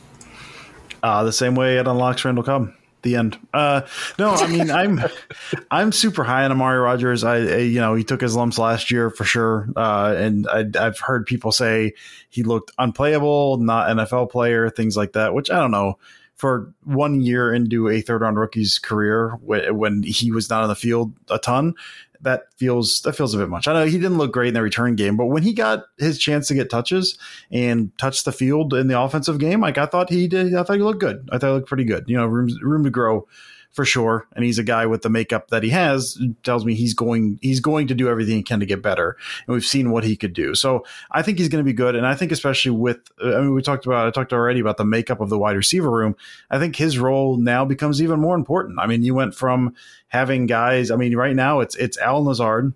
[1.01, 2.73] Uh, the same way it unlocks Randall Cobb.
[3.03, 3.37] The end.
[3.53, 3.81] Uh,
[4.17, 4.99] no, I mean I'm
[5.71, 7.23] I'm super high on Amari Rogers.
[7.23, 10.65] I, I, you know he took his lumps last year for sure, uh, and I,
[10.79, 11.93] I've heard people say
[12.29, 15.35] he looked unplayable, not NFL player, things like that.
[15.35, 15.99] Which I don't know
[16.35, 20.75] for one year into a third round rookie's career when he was not on the
[20.75, 21.73] field a ton.
[22.21, 23.67] That feels that feels a bit much.
[23.67, 26.17] I know he didn't look great in the return game, but when he got his
[26.17, 27.19] chance to get touches
[27.51, 30.55] and touch the field in the offensive game, like I thought he did.
[30.55, 31.29] I thought he looked good.
[31.31, 32.05] I thought he looked pretty good.
[32.07, 33.27] You know, room room to grow
[33.75, 34.25] for sure.
[34.33, 37.59] And he's a guy with the makeup that he has tells me he's going he's
[37.59, 39.17] going to do everything he can to get better.
[39.45, 40.55] And we've seen what he could do.
[40.55, 41.93] So I think he's going to be good.
[41.93, 44.77] And I think especially with uh, I mean we talked about I talked already about
[44.77, 46.15] the makeup of the wide receiver room.
[46.49, 48.79] I think his role now becomes even more important.
[48.79, 49.75] I mean you went from
[50.07, 50.89] having guys.
[50.89, 52.73] I mean right now it's it's Allen Lazard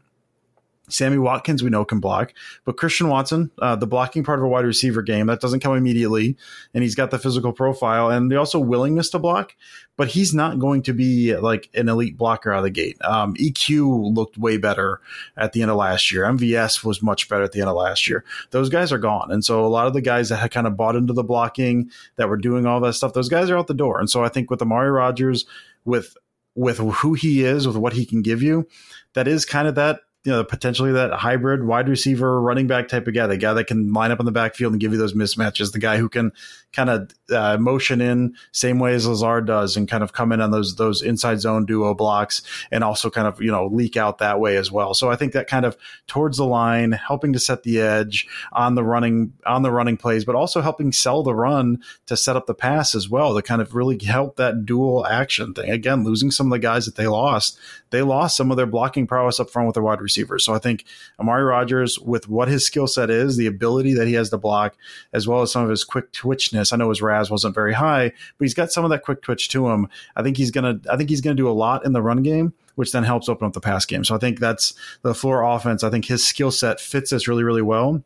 [0.89, 2.34] Sammy Watkins, we know can block,
[2.65, 5.75] but Christian Watson, uh, the blocking part of a wide receiver game, that doesn't come
[5.75, 6.38] immediately.
[6.73, 9.56] And he's got the physical profile and the also willingness to block,
[9.95, 12.97] but he's not going to be like an elite blocker out of the gate.
[13.04, 15.02] Um, EQ looked way better
[15.38, 16.23] at the end of last year.
[16.23, 18.23] MVS was much better at the end of last year.
[18.52, 19.32] Those guys are gone.
[19.32, 21.91] And so a lot of the guys that had kind of bought into the blocking,
[22.15, 23.99] that were doing all that stuff, those guys are out the door.
[23.99, 25.45] And so I think with Amari Rogers,
[25.86, 26.15] with
[26.56, 28.67] with who he is, with what he can give you,
[29.13, 33.08] that is kind of that you know, potentially that hybrid wide receiver running back type
[33.08, 35.14] of guy, the guy that can line up in the backfield and give you those
[35.14, 36.32] mismatches, the guy who can
[36.72, 40.42] kind of uh, motion in same way as Lazard does and kind of come in
[40.42, 44.20] on those those inside zone duo blocks and also kind of you know leak out
[44.20, 44.94] that way as well.
[44.94, 45.78] So I think that kind of
[46.08, 50.26] towards the line, helping to set the edge on the running on the running plays,
[50.26, 53.62] but also helping sell the run to set up the pass as well to kind
[53.62, 55.70] of really help that dual action thing.
[55.70, 57.58] Again, losing some of the guys that they lost,
[57.90, 60.46] they lost some of their blocking prowess up front with their wide receivers.
[60.46, 60.86] So I think
[61.20, 64.76] Amari Rogers, with what his skill set is, the ability that he has to block,
[65.14, 66.59] as well as some of his quick twitchness.
[66.74, 69.50] I know his RAS wasn't very high, but he's got some of that quick twitch
[69.50, 69.88] to him.
[70.15, 70.80] I think he's gonna.
[70.89, 73.45] I think he's gonna do a lot in the run game which then helps open
[73.45, 74.06] up the pass game.
[74.06, 75.84] So I think that's the LaFleur offense.
[75.84, 78.02] I think his skill set fits this really, really well.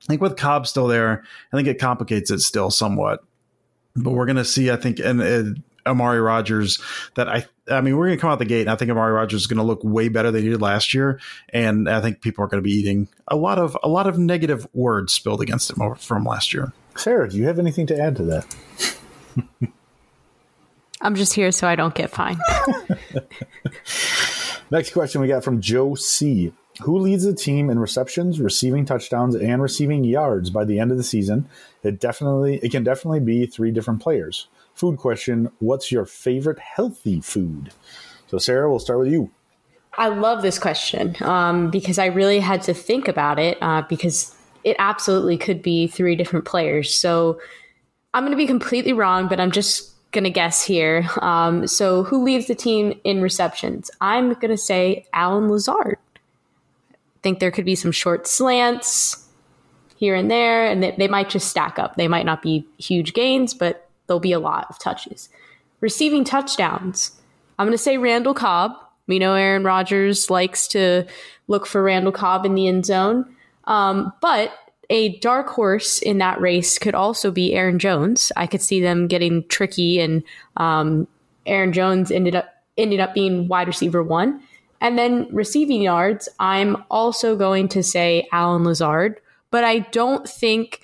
[0.00, 3.24] I think with Cobb still there, I think it complicates it still somewhat.
[3.96, 6.80] But we're to see, I think, and uh, Amari Rogers
[7.14, 9.12] that I I mean we're going to come out the gate and I think Amari
[9.12, 12.20] Rogers is going to look way better than he did last year and I think
[12.20, 15.40] people are going to be eating a lot of a lot of negative words spilled
[15.40, 16.72] against him from last year.
[16.96, 18.96] Sarah, do you have anything to add to that?
[21.00, 22.38] I'm just here so I don't get fined.
[24.70, 26.52] Next question we got from Joe C.
[26.82, 30.96] Who leads the team in receptions, receiving touchdowns, and receiving yards by the end of
[30.96, 31.48] the season?
[31.82, 37.20] It definitely it can definitely be three different players food question What's your favorite healthy
[37.20, 37.72] food?
[38.28, 39.30] So, Sarah, we'll start with you.
[39.98, 44.34] I love this question um, because I really had to think about it uh, because
[44.64, 46.94] it absolutely could be three different players.
[46.94, 47.40] So,
[48.14, 51.08] I'm going to be completely wrong, but I'm just going to guess here.
[51.20, 53.90] Um, so, who leads the team in receptions?
[54.00, 55.98] I'm going to say Allen Lazard.
[56.92, 59.28] I think there could be some short slants
[59.96, 61.96] here and there, and they, they might just stack up.
[61.96, 65.28] They might not be huge gains, but there'll be a lot of touches.
[65.80, 67.12] Receiving touchdowns,
[67.58, 68.72] I'm going to say Randall Cobb.
[69.06, 71.06] We know Aaron Rodgers likes to
[71.48, 73.34] look for Randall Cobb in the end zone.
[73.64, 74.52] Um, but
[74.90, 78.30] a dark horse in that race could also be Aaron Jones.
[78.36, 80.22] I could see them getting tricky, and
[80.56, 81.08] um,
[81.46, 84.42] Aaron Jones ended up ended up being wide receiver one.
[84.80, 89.20] And then receiving yards, I'm also going to say Allen Lazard,
[89.50, 90.80] but I don't think,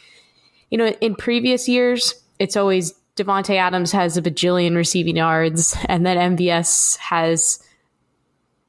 [0.71, 6.07] you know, in previous years, it's always Davante Adams has a bajillion receiving yards, and
[6.07, 7.63] then MVS has,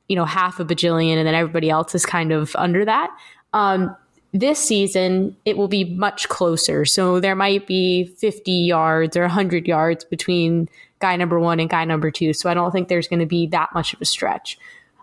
[0.08, 3.10] you know, half a bajillion, and then everybody else is kind of under that.
[3.54, 3.96] Um,
[4.34, 6.86] this season, it will be much closer.
[6.86, 10.70] So there might be 50 yards or 100 yards between
[11.00, 12.34] guy number one and guy number two.
[12.34, 14.58] So I don't think there's going to be that much of a stretch.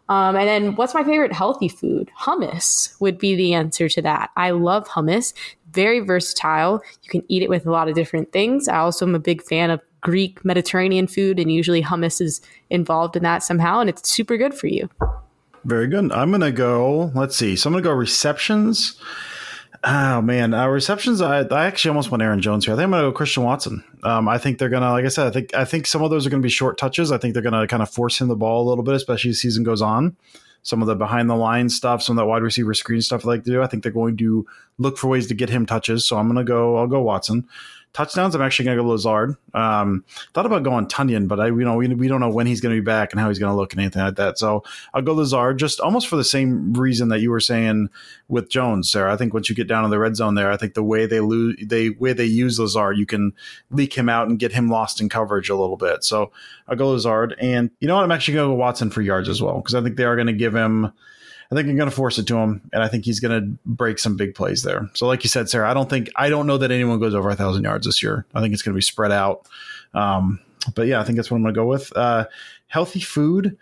[0.09, 2.11] Um, and then what's my favorite healthy food?
[2.17, 4.31] Hummus would be the answer to that.
[4.37, 5.33] I love hummus,
[5.77, 6.83] very versatile.
[7.05, 8.67] You can eat it with a lot of different things.
[8.67, 13.15] I also am a big fan of Greek Mediterranean food, and usually hummus is involved
[13.17, 14.89] in that somehow, and it's super good for you.
[15.65, 16.11] Very good.
[16.13, 17.57] I'm going to go, let's see.
[17.57, 19.01] So I'm going to go receptions.
[19.85, 21.21] Oh man, our receptions.
[21.21, 22.75] I, I actually almost went Aaron Jones here.
[22.75, 23.85] I think I'm going to go Christian Watson.
[24.03, 26.11] Um, I think they're going to, like I said, I think I think some of
[26.11, 27.13] those are going to be short touches.
[27.13, 29.31] I think they're going to kind of force him the ball a little bit, especially
[29.31, 30.17] as season goes on.
[30.67, 33.29] Some of the behind the line stuff, some of that wide receiver screen stuff I
[33.29, 33.63] like to do.
[33.63, 34.45] I think they're going to
[34.79, 36.05] look for ways to get him touches.
[36.05, 36.77] So I'm going to go.
[36.77, 37.47] I'll go Watson
[37.97, 39.37] touchdowns, I'm actually going to go Lazard.
[39.55, 42.61] Um, thought about going Tonyan, but I, you know, we, we don't know when he's
[42.61, 44.39] going to be back and how he's going to look and anything like that.
[44.39, 47.89] So I'll go Lazard just almost for the same reason that you were saying
[48.29, 49.13] with Jones, Sarah.
[49.13, 51.07] I think once you get down in the red zone there, I think the way
[51.07, 53.33] they lose, they way they use Lazard, you can
[53.71, 56.05] leak him out and get him lost in coverage a little bit.
[56.05, 56.33] So
[56.69, 58.05] I'll go Lazard, and you know what?
[58.05, 60.17] I'm actually going to go Watson for yards as well because I think they are
[60.17, 60.93] going to give him
[61.51, 63.59] I think I'm going to force it to him, and I think he's going to
[63.65, 64.91] break some big plays there.
[64.95, 67.31] So, like you said, Sarah, I don't think I don't know that anyone goes over
[67.31, 68.27] a thousand yards this year.
[68.35, 69.47] I think it's going to be spread out.
[69.95, 70.41] Um,
[70.75, 71.97] but yeah, I think that's what I'm going to go with.
[71.97, 72.27] Uh,
[72.67, 73.57] healthy food.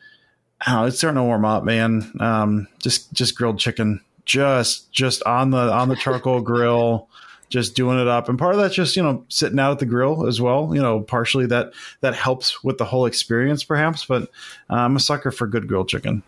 [0.67, 2.11] Oh, it's starting to warm up, man.
[2.21, 7.09] Um, just just grilled chicken, just just on the on the charcoal grill
[7.51, 9.87] just doing it up and part of that's just you know sitting out at the
[9.87, 14.25] grill as well you know partially that that helps with the whole experience perhaps but
[14.71, 16.23] uh, i'm a sucker for good grilled chicken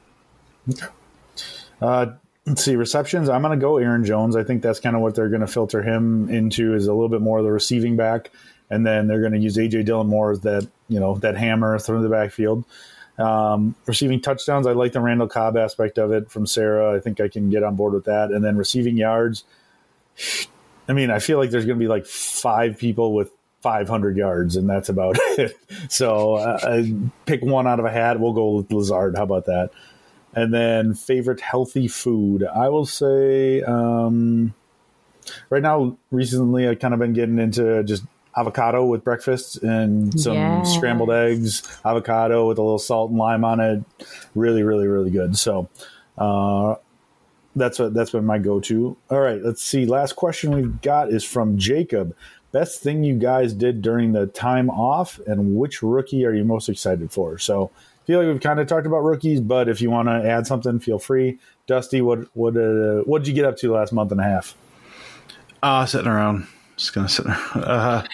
[0.71, 0.87] okay.
[1.81, 2.07] Uh,
[2.47, 3.29] let's see receptions.
[3.29, 4.37] I'm going to go Aaron Jones.
[4.37, 7.09] I think that's kind of what they're going to filter him into is a little
[7.09, 8.31] bit more of the receiving back,
[8.71, 11.79] and then they're going to use AJ Dillon more as that you know that hammer
[11.79, 12.65] through the backfield.
[13.19, 16.95] Um, receiving touchdowns, I like the Randall Cobb aspect of it from Sarah.
[16.95, 18.31] I think I can get on board with that.
[18.31, 19.45] And then receiving yards,
[20.89, 23.31] I mean, I feel like there's going to be like five people with
[23.63, 25.57] 500 yards, and that's about it.
[25.89, 26.85] So uh,
[27.25, 28.21] pick one out of a hat.
[28.21, 29.17] We'll go with Lazard.
[29.17, 29.71] How about that?
[30.37, 32.45] And then favorite healthy food.
[32.45, 34.55] I will say um,
[35.49, 38.05] right now, recently, I've kind of been getting into just
[38.37, 40.63] avocado with breakfast and some yeah.
[40.63, 43.83] scrambled eggs, avocado with a little salt and lime on it.
[44.35, 45.39] Really, really, really good.
[45.39, 45.71] So
[46.19, 46.75] uh,
[47.57, 48.95] that's what that's been my go-to.
[49.09, 49.87] All right, let's see.
[49.87, 52.15] Last question we've got is from Jacob.
[52.53, 56.69] Best thing you guys did during the time off, and which rookie are you most
[56.69, 57.39] excited for?
[57.39, 57.71] So
[58.07, 60.79] feel like we've kind of talked about rookies, but if you want to add something,
[60.79, 61.39] feel free.
[61.67, 64.55] Dusty, what what uh, what did you get up to last month and a half?
[65.63, 66.47] Uh sitting around.
[66.77, 67.27] Just gonna sit.
[67.55, 68.05] Uh,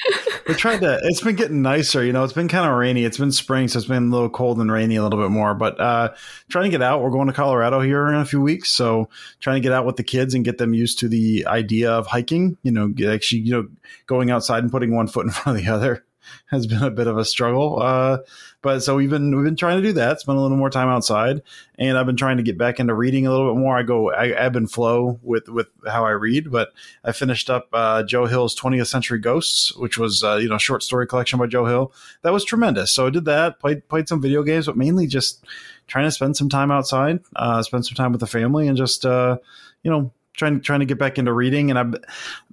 [0.48, 0.98] we tried to.
[1.04, 2.24] It's been getting nicer, you know.
[2.24, 3.04] It's been kind of rainy.
[3.04, 5.54] It's been spring, so it's been a little cold and rainy a little bit more.
[5.54, 6.14] But uh,
[6.48, 7.02] trying to get out.
[7.02, 9.08] We're going to Colorado here in a few weeks, so
[9.40, 12.06] trying to get out with the kids and get them used to the idea of
[12.06, 12.56] hiking.
[12.62, 13.68] You know, actually, you know,
[14.06, 16.04] going outside and putting one foot in front of the other
[16.46, 17.80] has been a bit of a struggle.
[17.80, 18.18] Uh,
[18.62, 20.20] but so we've been we've been trying to do that.
[20.20, 21.42] Spend a little more time outside,
[21.78, 23.76] and I've been trying to get back into reading a little bit more.
[23.76, 26.72] I go I ebb and flow with with how I read, but
[27.04, 30.84] I finished up uh, Joe Hill's 20th Century Ghosts, which was uh, you know short
[30.84, 31.92] story collection by Joe Hill.
[32.22, 32.92] That was tremendous.
[32.92, 33.58] So I did that.
[33.58, 35.44] Played played some video games, but mainly just
[35.88, 39.04] trying to spend some time outside, uh, spend some time with the family, and just
[39.04, 39.38] uh,
[39.82, 41.94] you know trying trying to get back into reading, and I've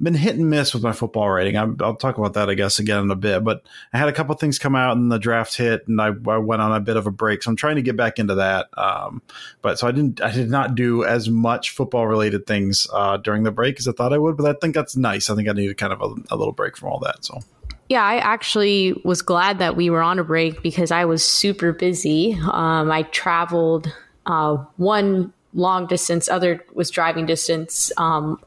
[0.01, 1.57] been hit and miss with my football writing.
[1.57, 3.43] i will talk about that, I guess, again in a bit.
[3.43, 3.63] But
[3.93, 6.61] I had a couple things come out, and the draft hit, and I, I, went
[6.61, 7.43] on a bit of a break.
[7.43, 8.67] So I'm trying to get back into that.
[8.77, 9.21] Um,
[9.61, 13.43] but so I didn't, I did not do as much football related things uh, during
[13.43, 14.38] the break as I thought I would.
[14.38, 15.30] But I think that's nice.
[15.30, 17.23] I think I needed kind of a, a little break from all that.
[17.23, 17.39] So.
[17.88, 21.73] Yeah, I actually was glad that we were on a break because I was super
[21.73, 22.34] busy.
[22.34, 23.91] Um, I traveled
[24.27, 28.39] uh, one long distance, other was driving distance, um,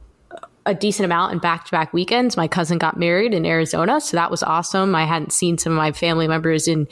[0.64, 2.36] a decent amount in back to back weekends.
[2.36, 4.94] My cousin got married in Arizona, so that was awesome.
[4.94, 6.86] I hadn't seen some of my family members in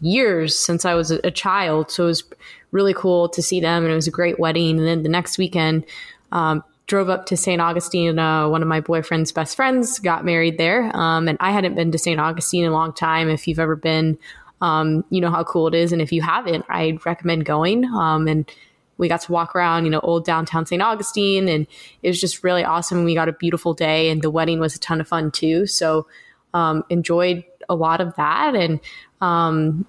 [0.00, 2.24] years since I was a, child, so it was
[2.70, 4.78] really cool to see them, and it was a great wedding.
[4.78, 5.84] And then the next weekend,
[6.32, 7.60] um, drove up to St.
[7.60, 8.18] Augustine.
[8.18, 11.90] Uh, one of my boyfriend's best friends got married there, um, and I hadn't been
[11.92, 12.20] to St.
[12.20, 13.28] Augustine in a long time.
[13.28, 14.18] If you've ever been,
[14.60, 17.84] um, you know how cool it is, and if you haven't, I'd recommend going.
[17.86, 18.50] Um, and
[18.98, 20.82] we got to walk around, you know, old downtown St.
[20.82, 21.66] Augustine, and
[22.02, 23.04] it was just really awesome.
[23.04, 25.66] We got a beautiful day, and the wedding was a ton of fun too.
[25.66, 26.06] So
[26.54, 28.80] um, enjoyed a lot of that, and
[29.20, 29.86] um,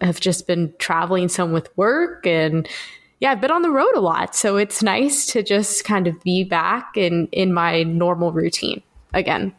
[0.00, 2.68] have just been traveling some with work and
[3.20, 4.34] yeah, I've been on the road a lot.
[4.34, 8.82] So it's nice to just kind of be back in, in my normal routine
[9.14, 9.54] again.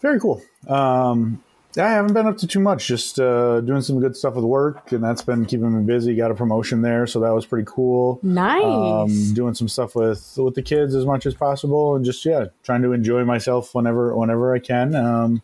[0.00, 0.42] Very cool.
[0.68, 1.42] Um,
[1.76, 4.92] I haven't been up to too much, just uh, doing some good stuff with work,
[4.92, 6.14] and that's been keeping me busy.
[6.14, 8.20] Got a promotion there, so that was pretty cool.
[8.22, 8.62] Nice.
[8.62, 12.46] Um, doing some stuff with with the kids as much as possible, and just yeah,
[12.62, 14.94] trying to enjoy myself whenever whenever I can.
[14.94, 15.42] Um,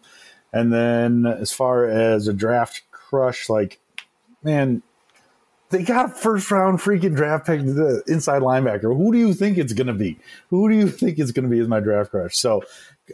[0.53, 3.81] and then as far as a draft crush, like
[4.43, 4.83] man,
[5.71, 8.97] they got a first round freaking draft pick, the inside linebacker.
[8.97, 10.19] Who do you think it's going to be?
[10.51, 12.37] Who do you think it's going to be as my draft crush?
[12.37, 12.63] So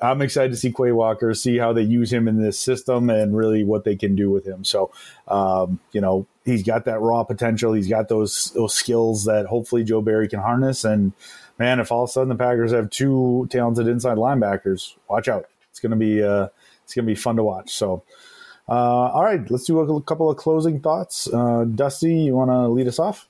[0.03, 3.37] I'm excited to see Quay Walker, see how they use him in this system and
[3.37, 4.65] really what they can do with him.
[4.65, 4.91] So,
[5.29, 7.73] um, you know, he's got that raw potential.
[7.73, 10.85] He's got those, those skills that hopefully Joe Barry can harness.
[10.85, 11.13] And
[11.59, 15.47] man, if all of a sudden the Packers have two talented inside linebackers, watch out.
[15.71, 16.49] It's to be, uh,
[16.85, 17.71] it's to be fun to watch.
[17.73, 18.03] So,
[18.69, 21.29] uh, all right, let's do a, couple of closing thoughts.
[21.33, 23.29] Uh, Dusty, you want to lead us off?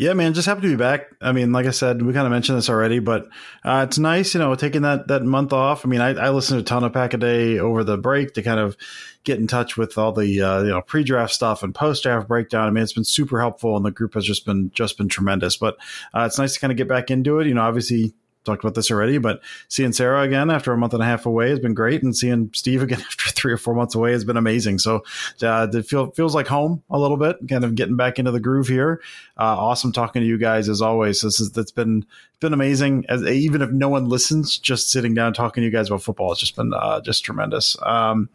[0.00, 1.10] Yeah, man, just happy to be back.
[1.20, 3.28] I mean, like I said, we kind of mentioned this already, but
[3.62, 5.84] uh, it's nice, you know, taking that that month off.
[5.84, 8.32] I mean, I, I listened to a ton of Pack a Day over the break
[8.32, 8.78] to kind of
[9.24, 12.66] get in touch with all the uh, you know pre-draft stuff and post-draft breakdown.
[12.66, 15.58] I mean, it's been super helpful, and the group has just been just been tremendous.
[15.58, 15.76] But
[16.14, 17.46] uh, it's nice to kind of get back into it.
[17.46, 18.14] You know, obviously
[18.44, 21.50] talked about this already, but seeing Sarah again after a month and a half away
[21.50, 24.36] has been great, and seeing Steve again after three or four months away has been
[24.36, 24.78] amazing.
[24.78, 25.04] So
[25.42, 28.40] uh, it feel, feels like home a little bit, kind of getting back into the
[28.40, 29.00] groove here.
[29.36, 31.20] Uh, awesome talking to you guys as always.
[31.20, 32.04] This is that's been
[32.40, 33.04] been amazing.
[33.08, 36.30] As even if no one listens, just sitting down talking to you guys about football
[36.30, 37.76] has just been uh, just tremendous.
[37.82, 38.30] Um,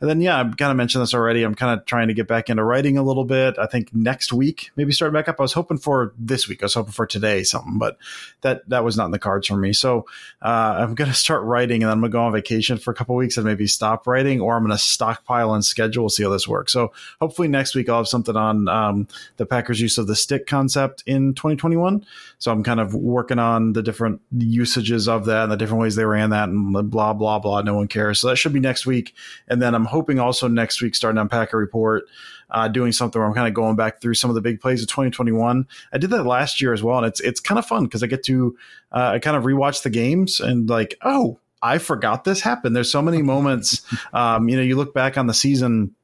[0.00, 1.42] and then yeah, I've kind of mentioned this already.
[1.42, 3.58] I'm kind of trying to get back into writing a little bit.
[3.58, 5.36] I think next week maybe start back up.
[5.38, 6.62] I was hoping for this week.
[6.62, 7.96] I was hoping for today something, but
[8.40, 9.72] that that was not in the cards for me.
[9.72, 10.06] So
[10.42, 12.90] uh, I'm going to start writing, and then I'm going to go on vacation for
[12.90, 16.08] a couple weeks and maybe stop writing, or I'm going to stockpile and schedule.
[16.08, 16.72] See how this works.
[16.72, 20.46] So hopefully next week I'll have something on um, the Packers' use of the stick
[20.46, 22.04] concept in 2021.
[22.38, 25.96] So I'm kind of working on the different usages of that and the different ways
[25.96, 27.62] they ran that and blah blah blah.
[27.62, 28.20] No one cares.
[28.20, 29.14] So that should be next week,
[29.48, 32.04] and then I'm hoping also next week starting on Packer Report
[32.50, 34.82] uh, doing something where I'm kind of going back through some of the big plays
[34.82, 35.66] of 2021.
[35.92, 38.06] I did that last year as well, and it's it's kind of fun because I
[38.06, 38.56] get to
[38.92, 42.76] uh, I kind of rewatch the games and like, oh, I forgot this happened.
[42.76, 43.82] There's so many moments.
[44.12, 45.94] Um, you know, you look back on the season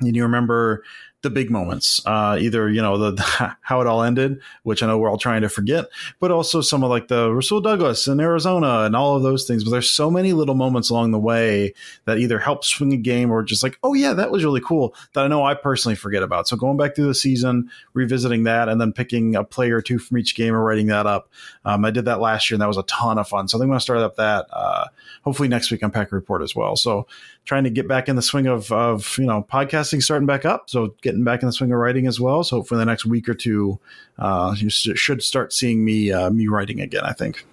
[0.00, 0.82] and you remember
[1.22, 4.86] the big moments, uh, either you know the, the, how it all ended, which I
[4.86, 5.86] know we're all trying to forget,
[6.20, 9.64] but also some of like the Rasul Douglas in Arizona and all of those things.
[9.64, 13.30] But there's so many little moments along the way that either help swing a game
[13.30, 16.22] or just like, oh yeah, that was really cool that I know I personally forget
[16.22, 16.48] about.
[16.48, 19.98] So going back through the season, revisiting that, and then picking a player or two
[19.98, 21.30] from each game and writing that up.
[21.64, 23.48] Um, I did that last year and that was a ton of fun.
[23.48, 24.86] So I think I'm gonna start up that uh,
[25.22, 26.74] hopefully next week on Packer Report as well.
[26.74, 27.06] So
[27.44, 30.68] trying to get back in the swing of of you know podcasting starting back up.
[30.70, 32.42] So getting back in the swing of writing as well.
[32.42, 33.78] So for the next week or two,
[34.18, 37.04] uh, you should start seeing me uh, me writing again.
[37.04, 37.46] I think.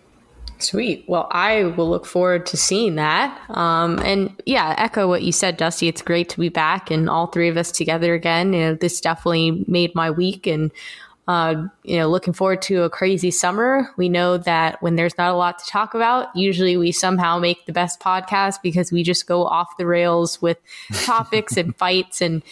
[0.60, 1.06] Sweet.
[1.08, 3.40] Well, I will look forward to seeing that.
[3.50, 5.88] Um, and yeah, echo what you said, Dusty.
[5.88, 8.52] It's great to be back and all three of us together again.
[8.52, 10.72] You know, this definitely made my week, and
[11.30, 13.90] uh, you know, looking forward to a crazy summer.
[13.98, 17.66] We know that when there's not a lot to talk about, usually we somehow make
[17.66, 20.58] the best podcast because we just go off the rails with
[21.04, 22.44] topics and fights and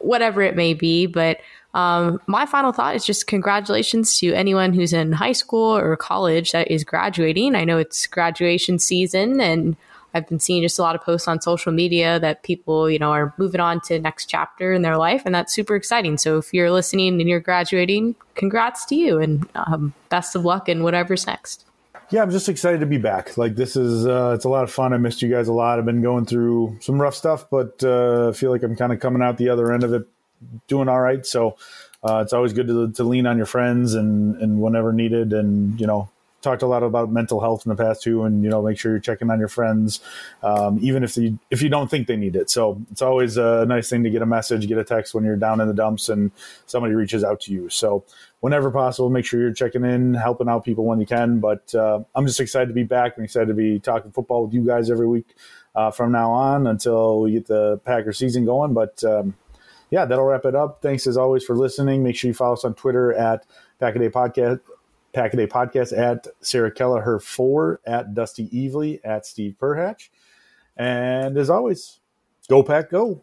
[0.00, 1.06] whatever it may be.
[1.06, 1.38] But
[1.74, 6.52] um, my final thought is just congratulations to anyone who's in high school or college
[6.52, 7.54] that is graduating.
[7.54, 9.76] I know it's graduation season and
[10.16, 13.10] I've been seeing just a lot of posts on social media that people, you know,
[13.10, 16.16] are moving on to next chapter in their life, and that's super exciting.
[16.16, 20.70] So if you're listening and you're graduating, congrats to you, and um, best of luck
[20.70, 21.66] in whatever's next.
[22.10, 23.36] Yeah, I'm just excited to be back.
[23.36, 24.92] Like this is, uh, it's a lot of fun.
[24.92, 25.78] I missed you guys a lot.
[25.78, 29.00] I've been going through some rough stuff, but uh, I feel like I'm kind of
[29.00, 30.06] coming out the other end of it,
[30.68, 31.26] doing all right.
[31.26, 31.56] So
[32.04, 35.80] uh, it's always good to, to lean on your friends and and whenever needed, and
[35.80, 36.08] you know
[36.42, 38.92] talked a lot about mental health in the past too, and you know, make sure
[38.92, 40.00] you're checking on your friends,
[40.42, 42.50] um, even if you if you don't think they need it.
[42.50, 45.36] So it's always a nice thing to get a message, get a text when you're
[45.36, 46.30] down in the dumps, and
[46.66, 47.68] somebody reaches out to you.
[47.68, 48.04] So
[48.40, 51.40] whenever possible, make sure you're checking in, helping out people when you can.
[51.40, 53.14] But uh, I'm just excited to be back.
[53.16, 55.34] I'm excited to be talking football with you guys every week
[55.74, 58.72] uh, from now on until we get the Packer season going.
[58.72, 59.34] But um,
[59.90, 60.80] yeah, that'll wrap it up.
[60.82, 62.02] Thanks as always for listening.
[62.02, 63.46] Make sure you follow us on Twitter at
[63.80, 64.60] Pack a Day Podcast
[65.16, 70.10] Pack a Day Podcast at Sarah Kelleher four at Dusty Evely at Steve Perhatch.
[70.76, 72.00] And as always,
[72.50, 73.22] go pack go.